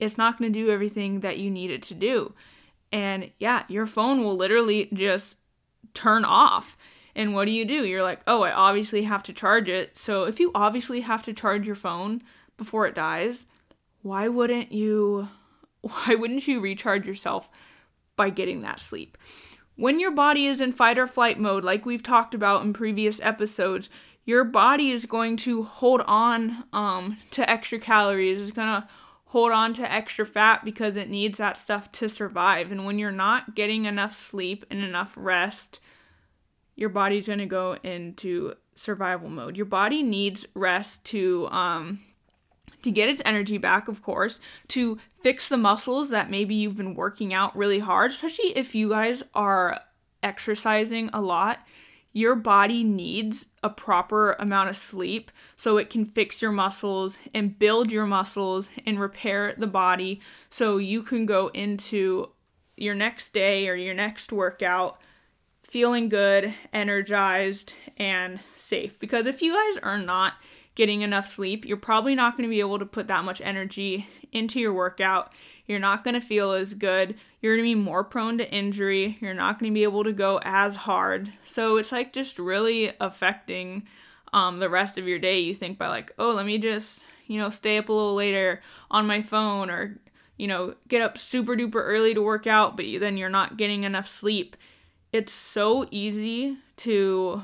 it's 0.04 0.18
not 0.18 0.38
going 0.38 0.52
to 0.52 0.58
do 0.58 0.70
everything 0.70 1.20
that 1.20 1.38
you 1.38 1.50
need 1.50 1.70
it 1.70 1.82
to 1.84 1.94
do. 1.94 2.34
And 2.92 3.30
yeah, 3.38 3.64
your 3.68 3.86
phone 3.86 4.22
will 4.22 4.36
literally 4.36 4.88
just 4.92 5.36
turn 5.94 6.24
off. 6.24 6.76
And 7.16 7.34
what 7.34 7.46
do 7.46 7.52
you 7.52 7.64
do? 7.64 7.84
You're 7.84 8.02
like, 8.02 8.20
oh, 8.26 8.42
I 8.42 8.52
obviously 8.52 9.02
have 9.04 9.22
to 9.24 9.32
charge 9.32 9.68
it. 9.68 9.96
So 9.96 10.24
if 10.24 10.40
you 10.40 10.50
obviously 10.54 11.00
have 11.00 11.22
to 11.24 11.32
charge 11.32 11.66
your 11.66 11.76
phone 11.76 12.22
before 12.56 12.86
it 12.86 12.94
dies, 12.94 13.46
why 14.02 14.28
wouldn't 14.28 14.70
you 14.72 15.28
why 15.80 16.14
wouldn't 16.14 16.46
you 16.46 16.60
recharge 16.60 17.06
yourself 17.06 17.48
by 18.16 18.30
getting 18.30 18.62
that 18.62 18.80
sleep? 18.80 19.18
When 19.76 19.98
your 19.98 20.12
body 20.12 20.46
is 20.46 20.60
in 20.60 20.72
fight 20.72 20.98
or 20.98 21.06
flight 21.06 21.38
mode, 21.38 21.64
like 21.64 21.84
we've 21.84 22.02
talked 22.02 22.34
about 22.34 22.62
in 22.62 22.72
previous 22.72 23.20
episodes, 23.20 23.90
your 24.24 24.44
body 24.44 24.90
is 24.90 25.04
going 25.04 25.36
to 25.38 25.64
hold 25.64 26.00
on 26.02 26.64
um, 26.72 27.18
to 27.32 27.48
extra 27.50 27.78
calories. 27.78 28.40
It's 28.40 28.50
going 28.52 28.68
to 28.68 28.88
hold 29.34 29.50
on 29.50 29.74
to 29.74 29.92
extra 29.92 30.24
fat 30.24 30.64
because 30.64 30.94
it 30.94 31.10
needs 31.10 31.38
that 31.38 31.58
stuff 31.58 31.90
to 31.90 32.08
survive. 32.08 32.70
And 32.70 32.84
when 32.84 33.00
you're 33.00 33.10
not 33.10 33.56
getting 33.56 33.84
enough 33.84 34.14
sleep 34.14 34.64
and 34.70 34.78
enough 34.78 35.12
rest, 35.16 35.80
your 36.76 36.88
body's 36.88 37.26
going 37.26 37.40
to 37.40 37.46
go 37.46 37.76
into 37.82 38.54
survival 38.76 39.28
mode. 39.28 39.56
Your 39.56 39.66
body 39.66 40.04
needs 40.04 40.46
rest 40.54 41.02
to 41.06 41.48
um 41.50 41.98
to 42.82 42.92
get 42.92 43.08
its 43.08 43.20
energy 43.24 43.58
back, 43.58 43.88
of 43.88 44.02
course, 44.02 44.38
to 44.68 45.00
fix 45.20 45.48
the 45.48 45.56
muscles 45.56 46.10
that 46.10 46.30
maybe 46.30 46.54
you've 46.54 46.76
been 46.76 46.94
working 46.94 47.34
out 47.34 47.56
really 47.56 47.80
hard, 47.80 48.12
especially 48.12 48.56
if 48.56 48.72
you 48.72 48.90
guys 48.90 49.24
are 49.34 49.80
exercising 50.22 51.10
a 51.12 51.20
lot 51.20 51.58
your 52.14 52.36
body 52.36 52.84
needs 52.84 53.46
a 53.62 53.68
proper 53.68 54.32
amount 54.38 54.70
of 54.70 54.76
sleep 54.76 55.32
so 55.56 55.76
it 55.76 55.90
can 55.90 56.06
fix 56.06 56.40
your 56.40 56.52
muscles 56.52 57.18
and 57.34 57.58
build 57.58 57.90
your 57.90 58.06
muscles 58.06 58.68
and 58.86 59.00
repair 59.00 59.52
the 59.58 59.66
body 59.66 60.20
so 60.48 60.78
you 60.78 61.02
can 61.02 61.26
go 61.26 61.48
into 61.48 62.30
your 62.76 62.94
next 62.94 63.34
day 63.34 63.68
or 63.68 63.74
your 63.74 63.94
next 63.94 64.32
workout 64.32 65.00
feeling 65.64 66.08
good, 66.08 66.54
energized, 66.72 67.74
and 67.96 68.38
safe. 68.54 68.96
Because 69.00 69.26
if 69.26 69.42
you 69.42 69.52
guys 69.52 69.82
are 69.82 69.98
not 69.98 70.34
getting 70.76 71.02
enough 71.02 71.26
sleep, 71.26 71.64
you're 71.64 71.76
probably 71.76 72.14
not 72.14 72.36
going 72.36 72.48
to 72.48 72.52
be 72.52 72.60
able 72.60 72.78
to 72.78 72.86
put 72.86 73.08
that 73.08 73.24
much 73.24 73.40
energy 73.40 74.06
into 74.30 74.60
your 74.60 74.72
workout. 74.72 75.32
You're 75.66 75.78
not 75.78 76.04
going 76.04 76.14
to 76.14 76.20
feel 76.20 76.52
as 76.52 76.74
good. 76.74 77.14
You're 77.40 77.56
going 77.56 77.68
to 77.68 77.74
be 77.74 77.80
more 77.80 78.04
prone 78.04 78.38
to 78.38 78.50
injury. 78.50 79.16
You're 79.20 79.34
not 79.34 79.58
going 79.58 79.70
to 79.70 79.74
be 79.74 79.84
able 79.84 80.04
to 80.04 80.12
go 80.12 80.40
as 80.44 80.76
hard. 80.76 81.32
So 81.46 81.78
it's 81.78 81.92
like 81.92 82.12
just 82.12 82.38
really 82.38 82.92
affecting 83.00 83.84
um, 84.32 84.58
the 84.58 84.68
rest 84.68 84.98
of 84.98 85.08
your 85.08 85.18
day. 85.18 85.40
You 85.40 85.54
think 85.54 85.78
by 85.78 85.88
like, 85.88 86.12
oh, 86.18 86.32
let 86.32 86.44
me 86.44 86.58
just, 86.58 87.02
you 87.26 87.38
know, 87.38 87.50
stay 87.50 87.78
up 87.78 87.88
a 87.88 87.92
little 87.92 88.14
later 88.14 88.60
on 88.90 89.06
my 89.06 89.22
phone 89.22 89.70
or, 89.70 89.98
you 90.36 90.46
know, 90.46 90.74
get 90.88 91.00
up 91.00 91.16
super 91.16 91.56
duper 91.56 91.76
early 91.76 92.12
to 92.12 92.20
work 92.20 92.46
out, 92.46 92.76
but 92.76 92.84
then 93.00 93.16
you're 93.16 93.30
not 93.30 93.56
getting 93.56 93.84
enough 93.84 94.08
sleep. 94.08 94.56
It's 95.12 95.32
so 95.32 95.86
easy 95.90 96.58
to 96.78 97.42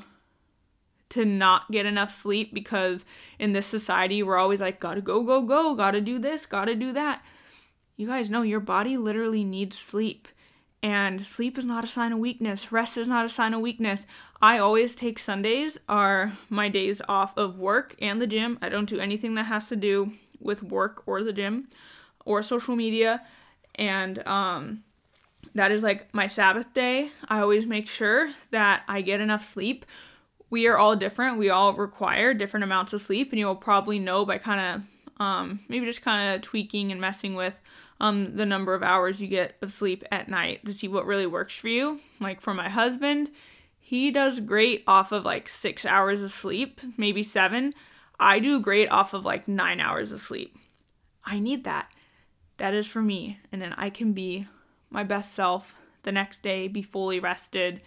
to 1.10 1.24
not 1.24 1.70
get 1.72 1.86
enough 1.86 2.12
sleep 2.12 2.54
because 2.54 3.04
in 3.38 3.50
this 3.50 3.66
society 3.66 4.22
we're 4.22 4.38
always 4.38 4.60
like 4.60 4.78
gotta 4.78 5.00
go 5.00 5.24
go 5.24 5.42
go 5.42 5.74
gotta 5.74 6.00
do 6.00 6.20
this 6.20 6.46
gotta 6.46 6.76
do 6.76 6.92
that 6.92 7.20
you 8.00 8.06
guys 8.06 8.30
know 8.30 8.40
your 8.40 8.60
body 8.60 8.96
literally 8.96 9.44
needs 9.44 9.76
sleep. 9.76 10.26
And 10.82 11.26
sleep 11.26 11.58
is 11.58 11.66
not 11.66 11.84
a 11.84 11.86
sign 11.86 12.12
of 12.12 12.18
weakness. 12.18 12.72
Rest 12.72 12.96
is 12.96 13.06
not 13.06 13.26
a 13.26 13.28
sign 13.28 13.52
of 13.52 13.60
weakness. 13.60 14.06
I 14.40 14.56
always 14.56 14.94
take 14.94 15.18
Sundays 15.18 15.76
are 15.86 16.38
my 16.48 16.70
days 16.70 17.02
off 17.06 17.36
of 17.36 17.58
work 17.58 17.94
and 18.00 18.18
the 18.18 18.26
gym. 18.26 18.58
I 18.62 18.70
don't 18.70 18.88
do 18.88 18.98
anything 18.98 19.34
that 19.34 19.44
has 19.44 19.68
to 19.68 19.76
do 19.76 20.12
with 20.40 20.62
work 20.62 21.02
or 21.04 21.22
the 21.22 21.34
gym 21.34 21.68
or 22.24 22.42
social 22.42 22.74
media. 22.74 23.20
And 23.74 24.26
um 24.26 24.82
that 25.54 25.70
is 25.70 25.82
like 25.82 26.14
my 26.14 26.26
Sabbath 26.26 26.72
day. 26.72 27.10
I 27.28 27.40
always 27.40 27.66
make 27.66 27.86
sure 27.86 28.30
that 28.50 28.82
I 28.88 29.02
get 29.02 29.20
enough 29.20 29.44
sleep. 29.44 29.84
We 30.48 30.66
are 30.68 30.78
all 30.78 30.96
different. 30.96 31.36
We 31.36 31.50
all 31.50 31.74
require 31.74 32.32
different 32.32 32.64
amounts 32.64 32.92
of 32.92 33.02
sleep, 33.02 33.32
and 33.32 33.38
you'll 33.38 33.56
probably 33.56 33.98
know 33.98 34.24
by 34.24 34.38
kind 34.38 34.60
of 34.60 35.20
um, 35.20 35.60
maybe 35.68 35.86
just 35.86 36.02
kind 36.02 36.34
of 36.34 36.42
tweaking 36.42 36.92
and 36.92 37.00
messing 37.00 37.34
with 37.34 37.60
um, 38.00 38.36
the 38.36 38.46
number 38.46 38.74
of 38.74 38.82
hours 38.82 39.20
you 39.20 39.28
get 39.28 39.56
of 39.60 39.70
sleep 39.70 40.04
at 40.10 40.28
night 40.28 40.64
to 40.64 40.72
see 40.72 40.88
what 40.88 41.06
really 41.06 41.26
works 41.26 41.56
for 41.56 41.68
you. 41.68 42.00
Like 42.18 42.40
for 42.40 42.54
my 42.54 42.68
husband, 42.68 43.30
he 43.78 44.10
does 44.10 44.40
great 44.40 44.82
off 44.86 45.12
of 45.12 45.24
like 45.24 45.48
six 45.48 45.84
hours 45.84 46.22
of 46.22 46.32
sleep, 46.32 46.80
maybe 46.96 47.22
seven. 47.22 47.74
I 48.18 48.38
do 48.38 48.60
great 48.60 48.88
off 48.88 49.14
of 49.14 49.24
like 49.24 49.46
nine 49.46 49.80
hours 49.80 50.12
of 50.12 50.20
sleep. 50.20 50.56
I 51.24 51.38
need 51.38 51.64
that. 51.64 51.90
That 52.56 52.74
is 52.74 52.86
for 52.86 53.02
me. 53.02 53.38
And 53.52 53.60
then 53.60 53.74
I 53.74 53.90
can 53.90 54.12
be 54.12 54.46
my 54.90 55.04
best 55.04 55.34
self 55.34 55.74
the 56.02 56.12
next 56.12 56.42
day, 56.42 56.68
be 56.68 56.82
fully 56.82 57.20
rested, 57.20 57.82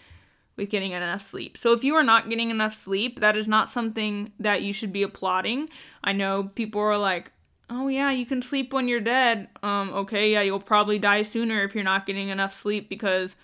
with 0.55 0.69
getting 0.69 0.91
enough 0.91 1.21
sleep. 1.21 1.57
So 1.57 1.73
if 1.73 1.83
you 1.83 1.95
are 1.95 2.03
not 2.03 2.29
getting 2.29 2.51
enough 2.51 2.73
sleep, 2.73 3.19
that 3.19 3.35
is 3.35 3.47
not 3.47 3.69
something 3.69 4.31
that 4.39 4.61
you 4.61 4.71
should 4.71 4.93
be 4.93 5.03
applauding. 5.03 5.69
I 6.03 6.13
know 6.13 6.51
people 6.53 6.81
are 6.81 6.97
like, 6.97 7.31
"Oh 7.73 7.87
yeah, 7.87 8.11
you 8.11 8.25
can 8.25 8.41
sleep 8.41 8.73
when 8.73 8.87
you're 8.87 8.99
dead." 8.99 9.49
Um 9.61 9.91
okay, 9.93 10.31
yeah, 10.31 10.41
you'll 10.41 10.59
probably 10.59 10.99
die 10.99 11.23
sooner 11.23 11.63
if 11.63 11.75
you're 11.75 11.83
not 11.83 12.05
getting 12.05 12.29
enough 12.29 12.53
sleep 12.53 12.89
because 12.89 13.35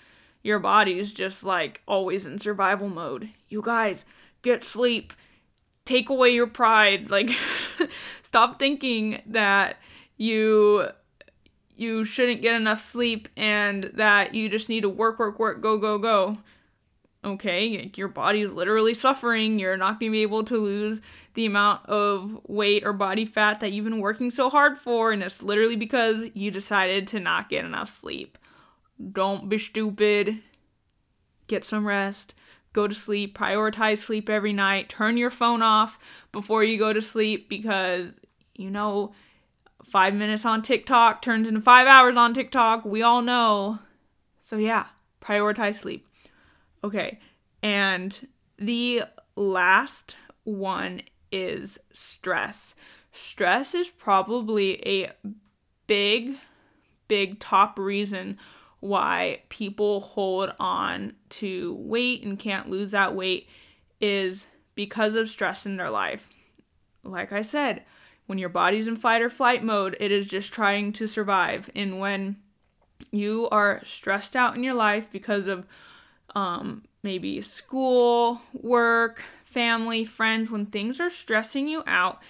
your 0.44 0.60
body's 0.60 1.14
just 1.14 1.44
like 1.44 1.82
always 1.88 2.26
in 2.26 2.40
survival 2.40 2.90
mode. 2.90 3.30
You 3.50 3.62
guys, 3.62 4.06
get 4.42 4.64
sleep. 4.64 5.14
Take 5.86 6.10
away 6.10 6.30
your 6.30 6.48
pride. 6.48 7.10
Like 7.12 7.32
stop 8.22 8.60
thinking 8.60 9.22
that 9.26 9.78
you 10.18 10.90
you 11.76 12.04
shouldn't 12.04 12.42
get 12.42 12.56
enough 12.56 12.80
sleep 12.80 13.30
and 13.38 13.84
that 13.96 14.36
you 14.36 14.50
just 14.50 14.70
need 14.70 14.82
to 14.82 14.90
work 14.90 15.18
work 15.18 15.40
work 15.40 15.62
go 15.62 15.78
go 15.78 15.98
go 15.98 16.38
okay, 17.24 17.92
your 17.96 18.08
body 18.08 18.42
is 18.42 18.54
literally 18.54 18.94
suffering. 18.94 19.60
You're 19.60 19.78
not 19.78 20.00
going 20.00 20.12
to 20.12 20.16
be 20.16 20.22
able 20.22 20.44
to 20.46 20.58
lose 20.58 21.02
the 21.34 21.46
amount 21.46 21.86
of 21.88 22.40
weight 22.48 22.84
or 22.86 22.94
body 22.94 23.26
fat 23.26 23.60
that 23.60 23.72
you've 23.72 23.86
been 23.86 24.00
working 24.00 24.32
so 24.32 24.50
hard 24.50 24.78
for, 24.78 25.12
and 25.12 25.22
it's 25.22 25.44
literally 25.44 25.76
because 25.76 26.30
you 26.34 26.52
decided 26.52 27.08
to 27.08 27.20
not 27.20 27.50
get 27.50 27.66
enough 27.66 27.90
sleep. 27.90 28.38
Don't 29.12 29.50
be 29.50 29.58
stupid. 29.58 30.42
Get 31.48 31.66
some 31.66 31.88
rest. 31.88 32.36
Go 32.74 32.88
to 32.88 32.94
sleep. 32.94 33.38
Prioritize 33.38 34.00
sleep 34.00 34.30
every 34.30 34.54
night. 34.54 34.90
Turn 34.90 35.18
your 35.18 35.32
phone 35.32 35.62
off 35.62 35.98
before 36.32 36.64
you 36.64 36.78
go 36.78 36.94
to 36.94 37.02
sleep 37.02 37.50
because, 37.50 38.20
you 38.56 38.70
know, 38.70 39.14
five 39.84 40.14
minutes 40.14 40.46
on 40.46 40.62
TikTok 40.62 41.22
turns 41.22 41.48
into 41.48 41.62
five 41.62 41.88
hours 41.88 42.16
on 42.16 42.34
TikTok. 42.34 42.86
We 42.86 43.02
all 43.02 43.22
know. 43.22 43.80
So, 44.44 44.58
yeah, 44.58 44.88
prioritize 45.22 45.76
sleep. 45.76 46.09
Okay. 46.84 47.20
And 47.62 48.28
the 48.58 49.04
last 49.36 50.16
one 50.44 51.02
is 51.32 51.80
stress. 51.94 52.76
Stress 53.12 53.74
is 53.76 53.90
probably 53.90 54.86
a 54.88 55.12
big, 55.88 56.38
big 57.08 57.40
top 57.40 57.78
reason 57.78 58.38
why 58.80 59.42
people 59.50 60.00
hold 60.00 60.54
on 60.60 61.14
to 61.28 61.76
weight 61.80 62.24
and 62.24 62.40
can't 62.40 62.70
lose 62.70 62.92
that 62.92 63.16
weight 63.16 63.48
is 64.00 64.48
because 64.76 65.16
of 65.16 65.30
stress 65.30 65.66
in 65.66 65.76
their 65.76 65.90
life. 65.90 66.30
Like 67.04 67.34
I 67.34 67.42
said, 67.42 67.84
when 68.28 68.38
your 68.38 68.50
body's 68.50 68.88
in 68.88 68.96
fight 68.96 69.22
or 69.22 69.30
flight 69.30 69.64
mode, 69.64 69.98
it 70.00 70.12
is 70.12 70.28
just 70.28 70.54
trying 70.54 70.94
to 70.94 71.08
survive. 71.08 71.70
And 71.76 72.00
when 72.00 72.38
you 73.12 73.50
are 73.50 73.82
stressed 73.84 74.36
out 74.36 74.56
in 74.56 74.64
your 74.64 74.76
life 74.76 75.10
because 75.12 75.48
of 75.48 75.66
um, 76.36 76.84
maybe 77.04 77.42
school, 77.42 78.42
work, 78.54 79.24
family, 79.46 80.06
friends, 80.06 80.50
when 80.50 80.66
things 80.68 81.00
are 81.00 81.10
stressing 81.10 81.68
you 81.68 81.84
out, 81.88 82.22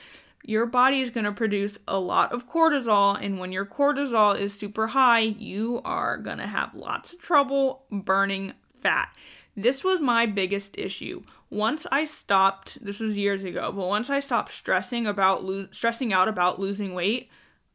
your 0.44 0.66
body 0.66 1.02
is 1.02 1.10
going 1.10 1.26
to 1.26 1.32
produce 1.32 1.78
a 1.88 2.00
lot 2.00 2.32
of 2.32 2.50
cortisol. 2.50 3.18
And 3.22 3.40
when 3.40 3.52
your 3.52 3.66
cortisol 3.66 4.38
is 4.40 4.54
super 4.54 4.88
high, 4.88 5.20
you 5.20 5.82
are 5.84 6.18
going 6.18 6.38
to 6.38 6.48
have 6.48 6.74
lots 6.74 7.14
of 7.14 7.20
trouble 7.20 7.84
burning 7.92 8.54
fat. 8.82 9.14
This 9.56 9.84
was 9.84 10.00
my 10.00 10.26
biggest 10.26 10.78
issue. 10.78 11.24
Once 11.50 11.86
I 11.92 12.06
stopped, 12.06 12.84
this 12.84 13.00
was 13.00 13.18
years 13.18 13.44
ago, 13.44 13.72
but 13.72 13.88
once 13.88 14.10
I 14.10 14.22
stopped 14.22 14.52
stressing 14.52 15.06
about 15.06 15.44
lo- 15.44 15.68
stressing 15.72 16.14
out 16.14 16.28
about 16.28 16.60
losing 16.60 16.94
weight, 16.94 17.30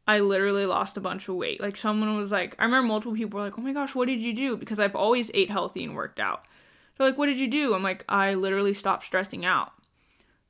I 0.07 0.19
literally 0.19 0.65
lost 0.65 0.97
a 0.97 1.01
bunch 1.01 1.27
of 1.27 1.35
weight. 1.35 1.59
Like 1.59 1.75
someone 1.75 2.15
was 2.15 2.31
like, 2.31 2.55
I 2.59 2.65
remember 2.65 2.87
multiple 2.87 3.15
people 3.15 3.39
were 3.39 3.45
like, 3.45 3.57
"Oh 3.57 3.61
my 3.61 3.73
gosh, 3.73 3.95
what 3.95 4.07
did 4.07 4.21
you 4.21 4.33
do?" 4.33 4.55
Because 4.57 4.79
I've 4.79 4.95
always 4.95 5.31
ate 5.33 5.49
healthy 5.49 5.83
and 5.83 5.95
worked 5.95 6.19
out. 6.19 6.45
They're 6.97 7.07
like, 7.07 7.17
"What 7.17 7.25
did 7.25 7.39
you 7.39 7.47
do?" 7.47 7.73
I'm 7.73 7.83
like, 7.83 8.05
"I 8.07 8.35
literally 8.35 8.73
stopped 8.73 9.05
stressing 9.05 9.45
out." 9.45 9.73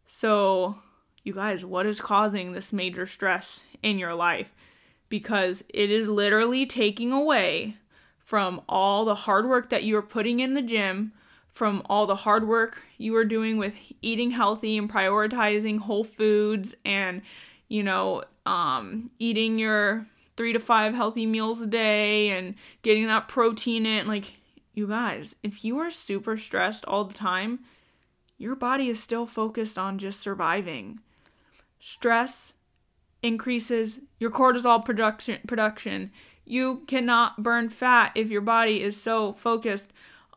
So, 0.05 0.79
you 1.23 1.33
guys, 1.33 1.65
what 1.65 1.85
is 1.85 2.01
causing 2.01 2.51
this 2.51 2.73
major 2.73 3.05
stress 3.05 3.61
in 3.81 3.97
your 3.97 4.13
life? 4.13 4.53
Because 5.09 5.63
it 5.69 5.89
is 5.89 6.07
literally 6.07 6.65
taking 6.65 7.11
away 7.11 7.77
from 8.19 8.61
all 8.67 9.05
the 9.05 9.15
hard 9.15 9.47
work 9.47 9.69
that 9.69 9.83
you 9.83 9.95
are 9.97 10.01
putting 10.01 10.39
in 10.39 10.53
the 10.53 10.61
gym, 10.61 11.13
from 11.51 11.81
all 11.85 12.05
the 12.05 12.15
hard 12.15 12.45
work 12.47 12.83
you 12.97 13.15
are 13.15 13.23
doing 13.23 13.57
with 13.57 13.77
eating 14.01 14.31
healthy 14.31 14.77
and 14.77 14.91
prioritizing 14.91 15.79
whole 15.79 16.03
foods 16.03 16.75
and 16.83 17.21
you 17.67 17.83
know, 17.83 18.23
um, 18.45 19.09
eating 19.19 19.57
your 19.59 20.05
three 20.37 20.53
to 20.53 20.59
five 20.59 20.93
healthy 20.93 21.25
meals 21.25 21.61
a 21.61 21.67
day 21.67 22.29
and 22.29 22.55
getting 22.81 23.07
that 23.07 23.27
protein 23.27 23.85
in. 23.85 24.07
Like, 24.07 24.33
you 24.73 24.87
guys, 24.87 25.35
if 25.43 25.63
you 25.63 25.77
are 25.79 25.91
super 25.91 26.37
stressed 26.37 26.85
all 26.85 27.05
the 27.05 27.13
time, 27.13 27.59
your 28.37 28.55
body 28.55 28.89
is 28.89 29.01
still 29.01 29.25
focused 29.25 29.77
on 29.77 29.97
just 29.97 30.19
surviving. 30.19 30.99
Stress 31.79 32.53
increases 33.23 33.99
your 34.19 34.29
cortisol 34.29 34.83
production 34.83 35.39
production. 35.47 36.11
You 36.43 36.83
cannot 36.87 37.41
burn 37.41 37.69
fat 37.69 38.11
if 38.15 38.29
your 38.29 38.41
body 38.41 38.83
is 38.83 39.01
so 39.01 39.33
focused 39.33 39.91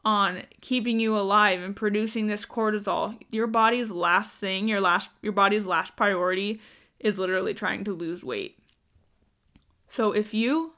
on 0.05 0.45
keeping 0.61 1.01
you 1.01 1.19
alive 1.19 1.61
and 1.61 1.75
producing 1.75 2.29
this 2.29 2.47
cortisol. 2.47 3.19
Your 3.31 3.47
body's 3.47 3.91
last 3.91 4.39
thing, 4.39 4.69
your 4.69 4.81
last 4.81 5.11
your 5.21 5.33
body's 5.33 5.67
last 5.67 5.97
priority 5.97 6.61
is 7.01 7.19
literally 7.19 7.55
trying 7.55 7.85
to 7.85 7.95
lose 7.95 8.25
weight. 8.25 8.59
So 9.89 10.13
if 10.13 10.35
you 10.35 10.75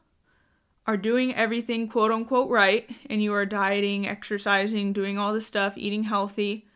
are 0.87 0.97
doing 0.97 1.35
everything 1.35 1.89
quote 1.89 2.11
unquote 2.11 2.51
right 2.51 2.89
and 3.09 3.23
you 3.23 3.33
are 3.35 3.47
dieting, 3.47 4.09
exercising, 4.09 4.93
doing 4.93 5.19
all 5.19 5.33
this 5.33 5.47
stuff, 5.47 5.75
eating 5.77 6.05
healthy, 6.05 6.67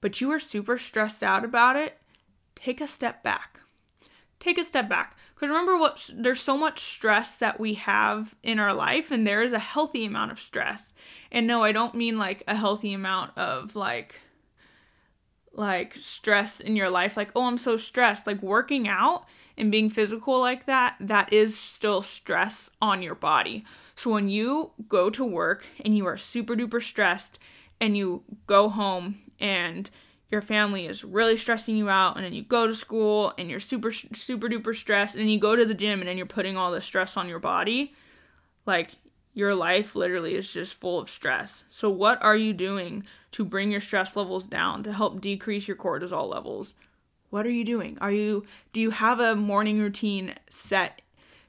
but 0.00 0.20
you 0.20 0.30
are 0.30 0.40
super 0.40 0.78
stressed 0.78 1.22
out 1.22 1.44
about 1.44 1.76
it, 1.76 1.98
take 2.56 2.80
a 2.80 2.86
step 2.86 3.22
back. 3.22 3.60
Take 4.40 4.58
a 4.58 4.64
step 4.64 4.88
back. 4.88 5.16
Because 5.34 5.48
remember 5.48 5.78
what 5.78 6.10
there's 6.14 6.40
so 6.40 6.56
much 6.56 6.80
stress 6.80 7.38
that 7.38 7.58
we 7.58 7.74
have 7.74 8.34
in 8.42 8.58
our 8.58 8.74
life 8.74 9.10
and 9.10 9.26
there 9.26 9.42
is 9.42 9.52
a 9.52 9.58
healthy 9.58 10.04
amount 10.04 10.32
of 10.32 10.40
stress. 10.40 10.92
And 11.32 11.46
no, 11.46 11.62
I 11.62 11.72
don't 11.72 11.94
mean 11.94 12.18
like 12.18 12.42
a 12.46 12.54
healthy 12.54 12.92
amount 12.92 13.36
of 13.36 13.74
like 13.74 14.20
like 15.56 15.94
stress 15.96 16.60
in 16.60 16.76
your 16.76 16.90
life 16.90 17.16
like 17.16 17.30
oh 17.36 17.46
i'm 17.46 17.58
so 17.58 17.76
stressed. 17.76 18.26
Like 18.26 18.42
working 18.42 18.88
out 18.88 19.24
and 19.56 19.70
being 19.70 19.88
physical 19.88 20.40
like 20.40 20.66
that 20.66 20.96
that 21.00 21.32
is 21.32 21.58
still 21.58 22.02
stress 22.02 22.70
on 22.82 23.02
your 23.02 23.14
body. 23.14 23.64
So 23.94 24.10
when 24.10 24.28
you 24.28 24.72
go 24.88 25.10
to 25.10 25.24
work 25.24 25.66
and 25.84 25.96
you 25.96 26.06
are 26.06 26.16
super 26.16 26.54
duper 26.56 26.82
stressed 26.82 27.38
and 27.80 27.96
you 27.96 28.22
go 28.46 28.68
home 28.68 29.20
and 29.38 29.90
your 30.30 30.42
family 30.42 30.86
is 30.86 31.04
really 31.04 31.36
stressing 31.36 31.76
you 31.76 31.88
out 31.88 32.16
and 32.16 32.24
then 32.24 32.32
you 32.32 32.42
go 32.42 32.66
to 32.66 32.74
school 32.74 33.32
and 33.38 33.48
you're 33.48 33.60
super 33.60 33.92
super 33.92 34.48
duper 34.48 34.74
stressed 34.74 35.14
and 35.14 35.22
then 35.22 35.28
you 35.28 35.38
go 35.38 35.54
to 35.54 35.64
the 35.64 35.74
gym 35.74 36.00
and 36.00 36.08
then 36.08 36.16
you're 36.16 36.26
putting 36.26 36.56
all 36.56 36.72
the 36.72 36.80
stress 36.80 37.16
on 37.16 37.28
your 37.28 37.38
body 37.38 37.94
like 38.66 38.90
your 39.34 39.54
life 39.54 39.96
literally 39.96 40.36
is 40.36 40.52
just 40.52 40.74
full 40.74 40.98
of 40.98 41.10
stress. 41.10 41.64
So, 41.68 41.90
what 41.90 42.22
are 42.22 42.36
you 42.36 42.52
doing 42.52 43.04
to 43.32 43.44
bring 43.44 43.70
your 43.70 43.80
stress 43.80 44.16
levels 44.16 44.46
down 44.46 44.84
to 44.84 44.92
help 44.92 45.20
decrease 45.20 45.66
your 45.68 45.76
cortisol 45.76 46.28
levels? 46.30 46.72
What 47.30 47.44
are 47.44 47.50
you 47.50 47.64
doing? 47.64 47.98
Are 48.00 48.12
you 48.12 48.46
do 48.72 48.80
you 48.80 48.90
have 48.90 49.18
a 49.18 49.34
morning 49.34 49.80
routine 49.80 50.34
set? 50.48 51.02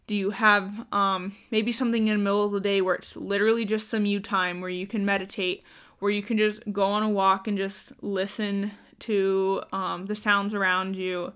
Do 0.07 0.15
you 0.15 0.31
have 0.31 0.91
um, 0.91 1.35
maybe 1.51 1.71
something 1.71 2.07
in 2.07 2.17
the 2.17 2.23
middle 2.23 2.43
of 2.43 2.51
the 2.51 2.59
day 2.59 2.81
where 2.81 2.95
it's 2.95 3.15
literally 3.15 3.65
just 3.65 3.89
some 3.89 4.05
you 4.05 4.19
time 4.19 4.61
where 4.61 4.69
you 4.69 4.85
can 4.85 5.05
meditate, 5.05 5.63
where 5.99 6.11
you 6.11 6.21
can 6.21 6.37
just 6.37 6.61
go 6.71 6.85
on 6.85 7.03
a 7.03 7.09
walk 7.09 7.47
and 7.47 7.57
just 7.57 7.91
listen 8.01 8.71
to 8.99 9.63
um, 9.71 10.07
the 10.07 10.15
sounds 10.15 10.53
around 10.53 10.95
you? 10.95 11.33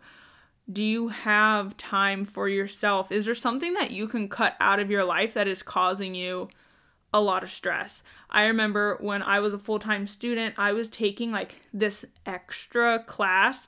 Do 0.71 0.83
you 0.83 1.07
have 1.07 1.77
time 1.77 2.25
for 2.25 2.47
yourself? 2.47 3.11
Is 3.11 3.25
there 3.25 3.35
something 3.35 3.73
that 3.73 3.91
you 3.91 4.07
can 4.07 4.29
cut 4.29 4.55
out 4.59 4.79
of 4.79 4.91
your 4.91 5.03
life 5.03 5.33
that 5.33 5.47
is 5.47 5.63
causing 5.63 6.13
you 6.13 6.49
a 7.13 7.19
lot 7.19 7.43
of 7.43 7.49
stress? 7.49 8.03
I 8.29 8.45
remember 8.45 8.97
when 9.01 9.23
I 9.23 9.39
was 9.39 9.53
a 9.53 9.59
full 9.59 9.79
time 9.79 10.05
student, 10.05 10.55
I 10.57 10.73
was 10.73 10.89
taking 10.89 11.31
like 11.31 11.55
this 11.73 12.05
extra 12.25 13.03
class 13.03 13.67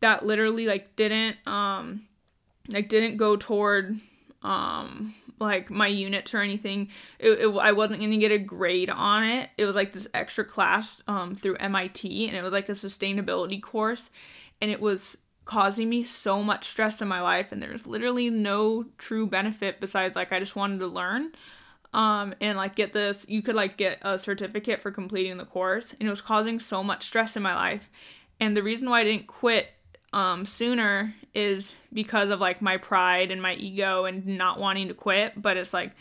that 0.00 0.24
literally 0.24 0.66
like 0.66 0.96
didn't 0.96 1.36
um 1.46 2.06
like 2.68 2.88
didn't 2.88 3.16
go 3.16 3.36
toward 3.36 4.00
um 4.42 5.14
like 5.38 5.70
my 5.70 5.86
units 5.86 6.34
or 6.34 6.40
anything 6.40 6.88
it, 7.18 7.30
it, 7.30 7.48
i 7.58 7.72
wasn't 7.72 7.98
going 7.98 8.10
to 8.10 8.16
get 8.16 8.32
a 8.32 8.38
grade 8.38 8.90
on 8.90 9.24
it 9.24 9.48
it 9.56 9.64
was 9.64 9.74
like 9.74 9.92
this 9.92 10.06
extra 10.12 10.44
class 10.44 11.02
um 11.08 11.34
through 11.34 11.56
MIT 11.56 12.28
and 12.28 12.36
it 12.36 12.42
was 12.42 12.52
like 12.52 12.68
a 12.68 12.72
sustainability 12.72 13.60
course 13.60 14.10
and 14.60 14.70
it 14.70 14.80
was 14.80 15.16
causing 15.44 15.88
me 15.88 16.02
so 16.02 16.42
much 16.42 16.68
stress 16.68 17.00
in 17.00 17.08
my 17.08 17.20
life 17.20 17.50
and 17.52 17.62
there's 17.62 17.86
literally 17.86 18.30
no 18.30 18.84
true 18.98 19.26
benefit 19.26 19.80
besides 19.80 20.14
like 20.14 20.32
I 20.32 20.38
just 20.38 20.56
wanted 20.56 20.78
to 20.80 20.86
learn 20.86 21.32
um 21.92 22.34
and 22.40 22.56
like 22.56 22.76
get 22.76 22.92
this 22.92 23.26
you 23.28 23.42
could 23.42 23.54
like 23.54 23.76
get 23.76 23.98
a 24.02 24.18
certificate 24.18 24.80
for 24.80 24.90
completing 24.90 25.38
the 25.38 25.44
course 25.44 25.94
and 25.98 26.08
it 26.08 26.10
was 26.10 26.20
causing 26.20 26.60
so 26.60 26.84
much 26.84 27.06
stress 27.06 27.36
in 27.36 27.42
my 27.42 27.54
life 27.54 27.90
and 28.38 28.56
the 28.56 28.62
reason 28.62 28.88
why 28.88 29.00
I 29.00 29.04
didn't 29.04 29.26
quit 29.26 29.68
um 30.12 30.44
sooner 30.44 31.14
is 31.34 31.74
because 31.92 32.30
of 32.30 32.40
like 32.40 32.62
my 32.62 32.76
pride 32.76 33.30
and 33.30 33.42
my 33.42 33.54
ego 33.54 34.04
and 34.04 34.26
not 34.26 34.60
wanting 34.60 34.88
to 34.88 34.94
quit 34.94 35.40
but 35.40 35.56
it's 35.56 35.72
like 35.72 35.92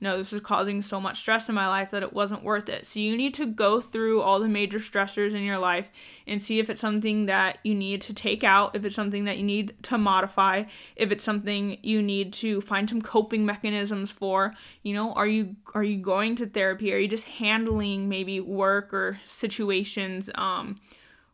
no, 0.00 0.18
this 0.18 0.32
is 0.32 0.40
causing 0.40 0.80
so 0.80 1.00
much 1.00 1.18
stress 1.18 1.48
in 1.48 1.56
my 1.56 1.66
life 1.66 1.90
that 1.90 2.04
it 2.04 2.12
wasn't 2.12 2.44
worth 2.44 2.68
it. 2.68 2.86
So 2.86 3.00
you 3.00 3.16
need 3.16 3.34
to 3.34 3.46
go 3.46 3.80
through 3.80 4.22
all 4.22 4.38
the 4.38 4.48
major 4.48 4.78
stressors 4.78 5.34
in 5.34 5.42
your 5.42 5.58
life 5.58 5.90
and 6.26 6.40
see 6.40 6.60
if 6.60 6.70
it's 6.70 6.80
something 6.80 7.26
that 7.26 7.58
you 7.64 7.74
need 7.74 8.00
to 8.02 8.14
take 8.14 8.44
out, 8.44 8.76
if 8.76 8.84
it's 8.84 8.94
something 8.94 9.24
that 9.24 9.38
you 9.38 9.44
need 9.44 9.74
to 9.82 9.98
modify, 9.98 10.64
if 10.94 11.10
it's 11.10 11.24
something 11.24 11.78
you 11.82 12.00
need 12.00 12.32
to 12.34 12.60
find 12.60 12.88
some 12.88 13.02
coping 13.02 13.44
mechanisms 13.44 14.12
for. 14.12 14.54
You 14.84 14.94
know, 14.94 15.12
are 15.14 15.26
you 15.26 15.56
are 15.74 15.82
you 15.82 15.98
going 15.98 16.36
to 16.36 16.46
therapy? 16.46 16.94
Are 16.94 16.98
you 16.98 17.08
just 17.08 17.24
handling 17.24 18.08
maybe 18.08 18.40
work 18.40 18.94
or 18.94 19.18
situations 19.24 20.30
um 20.36 20.78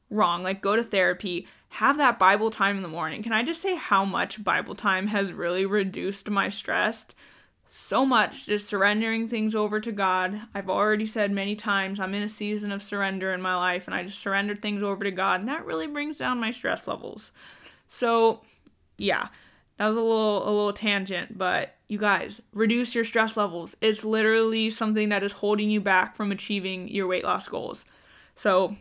wrong? 0.09 0.42
Like 0.42 0.62
go 0.62 0.74
to 0.74 0.83
therapy, 0.83 1.46
have 1.68 1.98
that 1.98 2.18
Bible 2.18 2.48
time 2.48 2.77
in 2.77 2.83
the 2.83 2.88
morning. 2.88 3.22
Can 3.22 3.35
I 3.35 3.42
just 3.42 3.61
say 3.61 3.77
how 3.77 4.07
much 4.07 4.42
Bible 4.42 4.74
time 4.74 5.09
has 5.09 5.35
really 5.35 5.66
reduced 5.66 6.31
my 6.31 6.48
stress? 6.48 7.09
So 7.77 8.07
much 8.07 8.47
just 8.47 8.69
surrendering 8.69 9.27
things 9.27 9.53
over 9.53 9.81
to 9.81 9.91
God. 9.91 10.43
I've 10.55 10.71
already 10.71 11.07
said 11.07 11.33
many 11.33 11.57
times 11.57 11.99
I'm 11.99 12.15
in 12.15 12.23
a 12.23 12.29
season 12.29 12.71
of 12.71 12.81
surrender 12.81 13.33
in 13.33 13.43
my 13.43 13.57
life 13.57 13.89
and 13.89 13.95
I 13.97 14.05
just 14.05 14.21
surrendered 14.21 14.63
things 14.63 14.81
over 14.85 15.03
to 15.03 15.11
God 15.11 15.41
and 15.41 15.49
that 15.49 15.67
really 15.67 15.89
brings 15.89 16.19
down 16.19 16.39
my 16.39 16.53
stress 16.53 16.87
levels. 16.87 17.33
So, 17.89 18.43
yeah. 18.97 19.27
That 19.79 19.89
was 19.89 19.97
a 19.97 20.01
little 20.01 20.45
a 20.45 20.53
little 20.53 20.73
tangent, 20.73 21.37
but 21.37 21.75
you 21.89 21.99
guys, 21.99 22.41
reduce 22.53 22.95
your 22.95 23.03
stress 23.03 23.37
levels. 23.37 23.77
It's 23.81 24.05
literally 24.05 24.71
something 24.71 25.09
that 25.09 25.25
is 25.25 25.33
holding 25.33 25.69
you 25.69 25.81
back 25.81 26.15
from 26.15 26.31
achieving 26.31 26.87
your 26.87 27.09
weight 27.09 27.25
loss 27.25 27.49
goals. 27.49 27.85
So, 28.37 28.77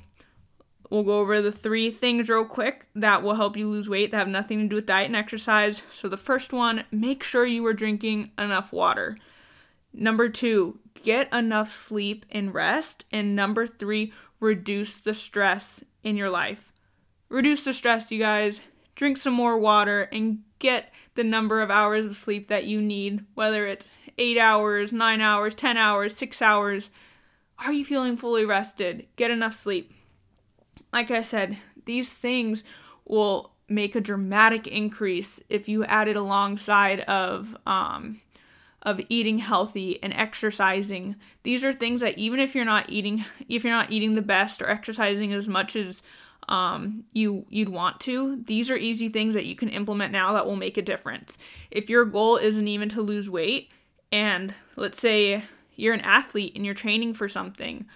We'll 0.89 1.04
go 1.04 1.19
over 1.19 1.41
the 1.41 1.52
three 1.52 1.89
things 1.91 2.30
real 2.30 2.46
quick 2.46 2.88
that 2.96 3.24
will 3.24 3.36
help 3.36 3.58
you 3.58 3.69
lose 3.69 3.89
weight 3.89 4.12
that 4.12 4.17
have 4.17 4.28
nothing 4.28 4.60
to 4.60 4.67
do 4.67 4.76
with 4.76 4.86
diet 4.86 5.08
and 5.08 5.15
exercise. 5.15 5.82
So, 5.91 6.08
the 6.08 6.17
first 6.17 6.54
one, 6.54 6.84
make 6.91 7.24
sure 7.24 7.46
you 7.46 7.65
are 7.65 7.74
drinking 7.74 8.32
enough 8.38 8.74
water. 8.74 9.17
Number 9.93 10.30
two, 10.30 10.80
get 11.02 11.34
enough 11.34 11.72
sleep 11.72 12.26
and 12.30 12.54
rest. 12.54 13.06
And 13.12 13.36
number 13.36 13.65
three, 13.65 14.13
reduce 14.39 15.00
the 15.00 15.13
stress 15.13 15.84
in 16.04 16.17
your 16.17 16.30
life. 16.30 16.74
Reduce 17.30 17.63
the 17.63 17.74
stress, 17.74 18.12
you 18.12 18.19
guys. 18.19 18.62
Drink 18.96 19.17
some 19.17 19.34
more 19.34 19.58
water 19.58 20.04
and 20.12 20.39
get 20.60 20.91
the 21.15 21.24
number 21.24 21.62
of 21.62 21.72
hours 21.72 22.06
of 22.06 22.15
sleep 22.15 22.48
that 22.48 22.65
you 22.65 22.82
need, 22.82 23.26
whether 23.34 23.65
it's 23.65 23.88
eight 24.17 24.38
hours, 24.38 24.93
nine 24.93 25.22
hours, 25.22 25.56
10 25.56 25.78
hours, 25.78 26.15
six 26.15 26.41
hours. 26.41 26.89
Are 27.60 27.74
you 27.74 27.86
feeling 27.86 28.17
fully 28.17 28.46
rested? 28.46 29.08
Get 29.15 29.32
enough 29.32 29.54
sleep 29.54 29.91
like 30.94 31.12
I 31.12 31.22
said, 31.22 31.58
these 31.86 32.14
things 32.14 32.64
will 33.06 33.52
make 33.68 33.96
a 33.96 34.02
dramatic 34.02 34.68
increase 34.68 35.42
if 35.50 35.68
you 35.68 35.84
add 35.86 36.08
it 36.08 36.16
alongside 36.16 37.02
of 37.02 37.58
um, 37.66 38.22
of 38.84 39.00
eating 39.10 39.40
healthy 39.40 40.02
and 40.04 40.14
exercising. 40.14 41.16
These 41.44 41.64
are 41.64 41.74
things 41.74 42.02
that 42.02 42.18
even 42.18 42.40
if 42.40 42.54
you're 42.54 42.66
not 42.66 42.90
eating 42.90 43.26
if 43.50 43.64
you're 43.64 43.74
not 43.74 43.92
eating 43.92 44.16
the 44.16 44.22
best 44.22 44.62
or 44.62 44.70
exercising 44.70 45.34
as 45.34 45.48
much 45.48 45.76
as 45.76 46.02
um, 46.50 47.06
you 47.14 47.46
you'd 47.50 47.70
want 47.70 48.00
to, 48.02 48.44
these 48.44 48.70
are 48.70 48.78
easy 48.78 49.10
things 49.10 49.34
that 49.34 49.46
you 49.46 49.56
can 49.56 49.70
implement 49.70 50.12
now 50.12 50.34
that 50.34 50.46
will 50.46 50.58
make 50.58 50.78
a 50.78 50.82
difference. 50.82 51.38
If 51.72 51.90
your 51.90 52.06
goal 52.06 52.38
isn't 52.38 52.68
even 52.68 52.90
to 52.90 53.02
lose 53.02 53.30
weight, 53.30 53.72
and 54.12 54.54
let's 54.76 55.00
say 55.00 55.44
you're 55.76 55.94
an 55.94 56.02
athlete 56.02 56.54
and 56.56 56.66
you're 56.66 56.76
training 56.76 57.14
for 57.14 57.28
something, 57.28 57.88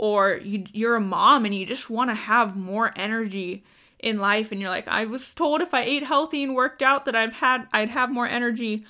or 0.00 0.40
you, 0.42 0.64
you're 0.72 0.96
a 0.96 1.00
mom 1.00 1.44
and 1.44 1.54
you 1.54 1.66
just 1.66 1.90
want 1.90 2.08
to 2.08 2.14
have 2.14 2.56
more 2.56 2.90
energy 2.96 3.62
in 3.98 4.16
life 4.16 4.50
and 4.50 4.58
you're 4.58 4.70
like 4.70 4.88
I 4.88 5.04
was 5.04 5.34
told 5.34 5.60
if 5.60 5.74
I 5.74 5.82
ate 5.82 6.04
healthy 6.04 6.42
and 6.42 6.54
worked 6.54 6.80
out 6.80 7.04
that 7.04 7.14
I've 7.14 7.34
had 7.34 7.68
I'd 7.70 7.90
have 7.90 8.10
more 8.10 8.26
energy. 8.26 8.86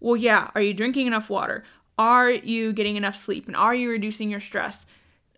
Well, 0.00 0.16
yeah, 0.16 0.50
are 0.54 0.62
you 0.62 0.72
drinking 0.72 1.06
enough 1.06 1.28
water? 1.28 1.62
Are 1.98 2.30
you 2.30 2.72
getting 2.72 2.96
enough 2.96 3.16
sleep 3.16 3.46
and 3.46 3.54
are 3.54 3.74
you 3.74 3.90
reducing 3.90 4.30
your 4.30 4.40
stress? 4.40 4.86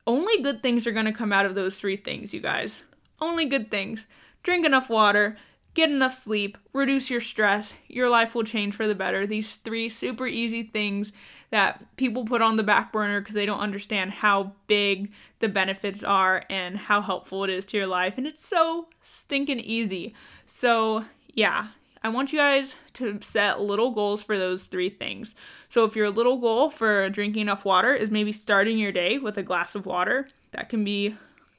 Only 0.07 0.41
good 0.41 0.63
things 0.63 0.87
are 0.87 0.93
going 0.93 1.07
to 1.07 1.13
come 1.13 1.33
out 1.33 1.47
of 1.47 1.57
those 1.57 1.81
three 1.81 1.97
things, 1.97 2.33
you 2.33 2.41
guys. 2.41 2.79
Only 3.21 3.45
good 3.45 3.73
things. 3.73 4.07
Drink 4.45 4.65
enough 4.65 4.89
water, 4.89 5.37
get 5.79 5.91
enough 5.91 6.13
sleep, 6.13 6.59
reduce 6.73 7.09
your 7.09 7.21
stress, 7.21 7.73
your 7.87 8.11
life 8.11 8.35
will 8.35 8.43
change 8.43 8.75
for 8.75 8.89
the 8.89 8.97
better. 8.97 9.29
These 9.29 9.57
three 9.57 9.89
super 9.89 10.27
easy 10.27 10.65
things 10.65 11.13
that 11.51 11.97
people 11.97 12.25
put 12.25 12.43
on 12.43 12.57
the 12.57 12.65
back 12.65 12.93
burner 12.93 13.21
because 13.21 13.37
they 13.37 13.47
don't 13.47 13.61
understand 13.61 14.11
how 14.11 14.55
big 14.67 15.13
the 15.39 15.49
benefits 15.49 16.03
are 16.03 16.43
and 16.51 16.77
how 16.77 17.01
helpful 17.01 17.45
it 17.45 17.51
is 17.51 17.65
to 17.67 17.77
your 17.77 17.87
life. 17.87 18.19
And 18.19 18.27
it's 18.27 18.45
so 18.45 18.89
stinking 19.01 19.61
easy. 19.61 20.15
So, 20.47 21.05
yeah, 21.35 21.69
I 22.03 22.09
want 22.09 22.33
you 22.33 22.41
guys 22.41 22.75
to 22.95 23.21
set 23.23 23.61
little 23.61 23.93
goals 23.93 24.21
for 24.21 24.37
those 24.37 24.65
three 24.65 24.91
things. 24.91 25.37
So, 25.69 25.85
if 25.85 25.95
your 25.95 26.11
little 26.11 26.39
goal 26.39 26.71
for 26.71 27.09
drinking 27.09 27.43
enough 27.43 27.65
water 27.65 27.95
is 27.95 28.11
maybe 28.11 28.33
starting 28.33 28.79
your 28.79 28.91
day 28.91 29.19
with 29.19 29.39
a 29.39 29.45
glass 29.45 29.77
of 29.77 29.87
water, 29.87 30.29
that 30.51 30.69
can 30.71 30.83
be 30.83 31.15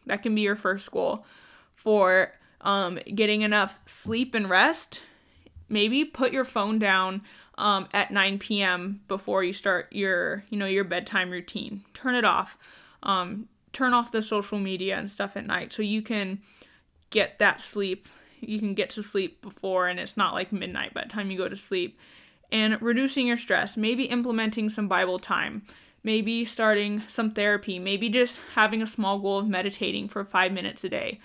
that 0.08 0.23
can 0.23 0.36
be 0.36 0.41
your 0.41 0.58
first 0.58 0.91
goal. 0.91 1.25
For 1.73 2.34
um, 2.62 3.00
getting 3.13 3.41
enough 3.41 3.80
sleep 3.86 4.36
and 4.36 4.50
rest, 4.50 5.02
maybe 5.69 6.04
put 6.06 6.34
your 6.34 6.45
phone 6.45 6.80
down 6.80 7.22
um, 7.58 7.88
at 7.93 8.12
9 8.12 8.39
p.m. 8.39 9.02
before 9.08 9.43
you 9.43 9.54
start 9.54 9.88
your 9.91 10.43
you 10.50 10.58
know 10.58 10.65
your 10.65 10.84
bedtime 10.84 11.30
routine. 11.30 11.84
Turn 11.93 12.15
it 12.15 12.26
off. 12.26 12.58
Um, 13.04 13.48
turn 13.72 13.93
off 13.93 14.12
the 14.12 14.22
social 14.22 14.60
media 14.60 14.98
and 14.98 15.12
stuff 15.12 15.38
at 15.38 15.45
night 15.45 15.72
so 15.72 15.82
you 15.82 16.02
can 16.02 16.41
get 17.10 17.39
that 17.39 17.62
sleep. 17.62 18.08
You 18.39 18.60
can 18.60 18.74
get 18.74 18.89
to 18.91 19.04
sleep 19.04 19.41
before, 19.41 19.88
and 19.88 20.00
it's 20.00 20.17
not 20.17 20.34
like 20.34 20.52
midnight 20.52 20.93
by 20.93 21.04
the 21.04 21.10
time 21.10 21.30
you 21.30 21.38
go 21.38 21.50
to 21.50 21.56
sleep. 21.56 22.00
And 22.52 22.82
reducing 22.82 23.28
your 23.28 23.38
stress, 23.38 23.78
maybe 23.78 24.06
implementing 24.06 24.69
some 24.69 24.88
Bible 24.88 25.19
time, 25.19 25.63
maybe 26.04 26.45
starting 26.45 27.04
some 27.08 27.32
therapy, 27.32 27.78
maybe 27.78 28.10
just 28.10 28.39
having 28.56 28.82
a 28.82 28.88
small 28.88 29.19
goal 29.19 29.39
of 29.39 29.48
meditating 29.48 30.08
for 30.08 30.24
five 30.24 30.52
minutes 30.52 30.84
a 30.84 30.89
day. 30.89 31.19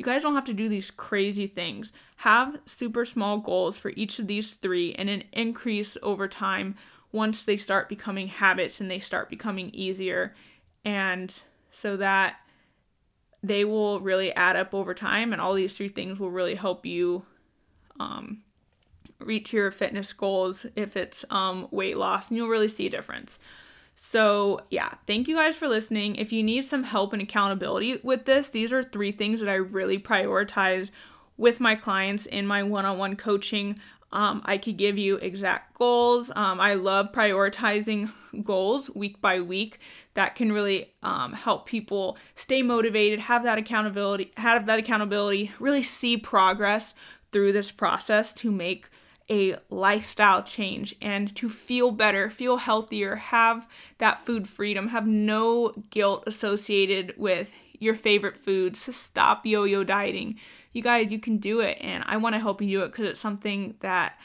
You 0.00 0.06
guys 0.06 0.22
don't 0.22 0.34
have 0.34 0.44
to 0.44 0.54
do 0.54 0.70
these 0.70 0.90
crazy 0.90 1.46
things. 1.46 1.92
Have 2.16 2.58
super 2.64 3.04
small 3.04 3.36
goals 3.36 3.76
for 3.76 3.92
each 3.96 4.18
of 4.18 4.28
these 4.28 4.54
three 4.54 4.94
and 4.94 5.10
an 5.10 5.24
increase 5.30 5.94
over 6.02 6.26
time 6.26 6.76
once 7.12 7.44
they 7.44 7.58
start 7.58 7.86
becoming 7.86 8.28
habits 8.28 8.80
and 8.80 8.90
they 8.90 8.98
start 8.98 9.28
becoming 9.28 9.68
easier. 9.74 10.34
And 10.86 11.30
so 11.70 11.98
that 11.98 12.36
they 13.42 13.66
will 13.66 14.00
really 14.00 14.32
add 14.32 14.56
up 14.56 14.72
over 14.72 14.94
time, 14.94 15.34
and 15.34 15.42
all 15.42 15.52
these 15.52 15.76
three 15.76 15.88
things 15.88 16.18
will 16.18 16.30
really 16.30 16.54
help 16.54 16.86
you 16.86 17.26
um, 17.98 18.38
reach 19.18 19.52
your 19.52 19.70
fitness 19.70 20.14
goals 20.14 20.64
if 20.76 20.96
it's 20.96 21.26
um, 21.28 21.68
weight 21.70 21.98
loss, 21.98 22.30
and 22.30 22.38
you'll 22.38 22.48
really 22.48 22.68
see 22.68 22.86
a 22.86 22.90
difference. 22.90 23.38
So, 24.02 24.60
yeah, 24.70 24.94
thank 25.06 25.28
you 25.28 25.36
guys 25.36 25.56
for 25.56 25.68
listening. 25.68 26.16
If 26.16 26.32
you 26.32 26.42
need 26.42 26.64
some 26.64 26.84
help 26.84 27.12
and 27.12 27.20
accountability 27.20 28.00
with 28.02 28.24
this, 28.24 28.48
these 28.48 28.72
are 28.72 28.82
three 28.82 29.12
things 29.12 29.40
that 29.40 29.48
I 29.50 29.56
really 29.56 29.98
prioritize 29.98 30.90
with 31.36 31.60
my 31.60 31.74
clients 31.74 32.24
in 32.24 32.46
my 32.46 32.62
one 32.62 32.86
on 32.86 32.96
one 32.96 33.14
coaching. 33.14 33.78
Um, 34.10 34.40
I 34.46 34.56
could 34.56 34.78
give 34.78 34.96
you 34.96 35.16
exact 35.16 35.74
goals. 35.78 36.30
Um, 36.34 36.62
I 36.62 36.74
love 36.74 37.12
prioritizing 37.12 38.10
goals 38.42 38.88
week 38.88 39.20
by 39.20 39.40
week. 39.40 39.80
That 40.14 40.34
can 40.34 40.50
really 40.50 40.94
um, 41.02 41.34
help 41.34 41.66
people 41.66 42.16
stay 42.34 42.62
motivated, 42.62 43.20
have 43.20 43.42
that 43.42 43.58
accountability, 43.58 44.32
have 44.38 44.64
that 44.64 44.78
accountability, 44.78 45.52
really 45.60 45.82
see 45.82 46.16
progress 46.16 46.94
through 47.32 47.52
this 47.52 47.70
process 47.70 48.32
to 48.36 48.50
make 48.50 48.88
a 49.30 49.56
lifestyle 49.70 50.42
change 50.42 50.96
and 51.00 51.34
to 51.36 51.48
feel 51.48 51.92
better, 51.92 52.30
feel 52.30 52.56
healthier, 52.56 53.16
have 53.16 53.68
that 53.98 54.26
food 54.26 54.48
freedom, 54.48 54.88
have 54.88 55.06
no 55.06 55.72
guilt 55.90 56.24
associated 56.26 57.14
with 57.16 57.54
your 57.78 57.96
favorite 57.96 58.36
foods, 58.36 58.84
to 58.84 58.92
stop 58.92 59.46
yo 59.46 59.64
yo 59.64 59.84
dieting. 59.84 60.38
You 60.72 60.82
guys, 60.82 61.10
you 61.10 61.18
can 61.18 61.38
do 61.38 61.60
it, 61.60 61.78
and 61.80 62.04
I 62.06 62.16
want 62.18 62.34
to 62.34 62.40
help 62.40 62.60
you 62.60 62.78
do 62.78 62.84
it 62.84 62.88
because 62.92 63.06
it's 63.06 63.20
something 63.20 63.74
that 63.80 64.18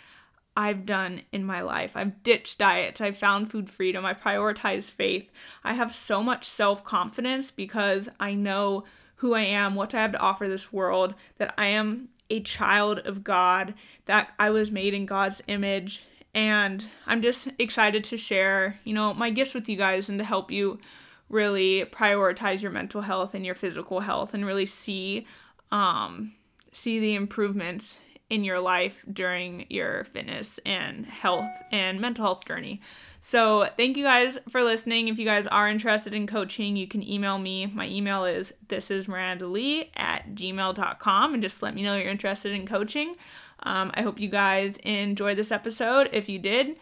I've 0.57 0.85
done 0.85 1.21
in 1.31 1.43
my 1.43 1.61
life. 1.61 1.93
I've 1.95 2.21
ditched 2.23 2.59
diets, 2.59 3.01
I've 3.01 3.17
found 3.17 3.51
food 3.51 3.69
freedom, 3.69 4.05
I 4.05 4.13
prioritize 4.13 4.91
faith. 4.91 5.31
I 5.63 5.73
have 5.73 5.91
so 5.91 6.21
much 6.23 6.45
self 6.45 6.83
confidence 6.83 7.51
because 7.51 8.09
I 8.19 8.33
know 8.33 8.83
who 9.17 9.33
I 9.33 9.41
am, 9.41 9.75
what 9.75 9.93
I 9.93 10.01
have 10.01 10.11
to 10.11 10.19
offer 10.19 10.47
this 10.47 10.73
world, 10.73 11.15
that 11.37 11.53
I 11.57 11.67
am 11.67 12.09
a 12.29 12.41
child 12.41 12.99
of 12.99 13.23
God, 13.23 13.73
that 14.05 14.33
I 14.39 14.49
was 14.49 14.71
made 14.71 14.93
in 14.93 15.05
God's 15.05 15.41
image. 15.47 16.03
And 16.33 16.85
I'm 17.05 17.21
just 17.21 17.47
excited 17.59 18.03
to 18.05 18.17
share, 18.17 18.79
you 18.83 18.93
know, 18.93 19.13
my 19.13 19.29
gifts 19.29 19.53
with 19.53 19.69
you 19.69 19.77
guys 19.77 20.09
and 20.09 20.19
to 20.19 20.25
help 20.25 20.51
you 20.51 20.79
really 21.29 21.85
prioritize 21.85 22.61
your 22.61 22.71
mental 22.71 23.01
health 23.01 23.33
and 23.33 23.45
your 23.45 23.55
physical 23.55 24.01
health 24.01 24.33
and 24.33 24.45
really 24.45 24.65
see 24.65 25.25
um 25.71 26.33
see 26.71 26.99
the 26.99 27.15
improvements 27.15 27.97
in 28.29 28.43
your 28.43 28.59
life 28.59 29.05
during 29.11 29.65
your 29.69 30.03
fitness 30.05 30.59
and 30.65 31.05
health 31.05 31.51
and 31.71 32.01
mental 32.01 32.25
health 32.25 32.45
journey. 32.45 32.81
So, 33.19 33.67
thank 33.77 33.97
you 33.97 34.03
guys 34.03 34.37
for 34.49 34.63
listening. 34.63 35.07
If 35.07 35.19
you 35.19 35.25
guys 35.25 35.47
are 35.47 35.69
interested 35.69 36.13
in 36.13 36.25
coaching, 36.27 36.75
you 36.75 36.87
can 36.87 37.07
email 37.07 37.37
me. 37.37 37.67
My 37.67 37.87
email 37.87 38.25
is 38.25 38.53
this 38.67 38.89
is 38.89 39.07
Miranda 39.07 39.47
Lee 39.47 39.91
at 39.95 40.33
gmail.com 40.33 41.33
and 41.33 41.43
just 41.43 41.61
let 41.61 41.75
me 41.75 41.83
know 41.83 41.95
you're 41.95 42.09
interested 42.09 42.51
in 42.51 42.65
coaching. 42.65 43.15
Um, 43.63 43.91
I 43.93 44.01
hope 44.01 44.19
you 44.19 44.29
guys 44.29 44.77
enjoyed 44.77 45.37
this 45.37 45.51
episode. 45.51 46.09
If 46.11 46.29
you 46.29 46.39
did, 46.39 46.77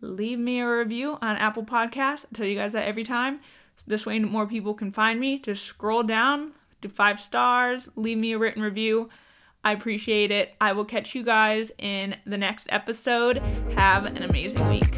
leave 0.00 0.38
me 0.38 0.60
a 0.60 0.68
review 0.68 1.18
on 1.22 1.36
Apple 1.36 1.64
Podcasts. 1.64 2.24
I 2.24 2.34
tell 2.34 2.46
you 2.46 2.56
guys 2.56 2.72
that 2.72 2.86
every 2.86 3.04
time. 3.04 3.40
This 3.86 4.06
way, 4.06 4.18
more 4.18 4.46
people 4.46 4.74
can 4.74 4.92
find 4.92 5.20
me. 5.20 5.38
Just 5.38 5.64
scroll 5.64 6.02
down, 6.02 6.52
do 6.80 6.88
five 6.88 7.20
stars, 7.20 7.88
leave 7.94 8.18
me 8.18 8.32
a 8.32 8.38
written 8.38 8.62
review. 8.62 9.10
I 9.66 9.72
appreciate 9.72 10.30
it. 10.30 10.54
I 10.60 10.74
will 10.74 10.84
catch 10.84 11.16
you 11.16 11.24
guys 11.24 11.72
in 11.78 12.14
the 12.24 12.38
next 12.38 12.68
episode. 12.68 13.38
Have 13.74 14.06
an 14.06 14.22
amazing 14.22 14.68
week. 14.68 14.94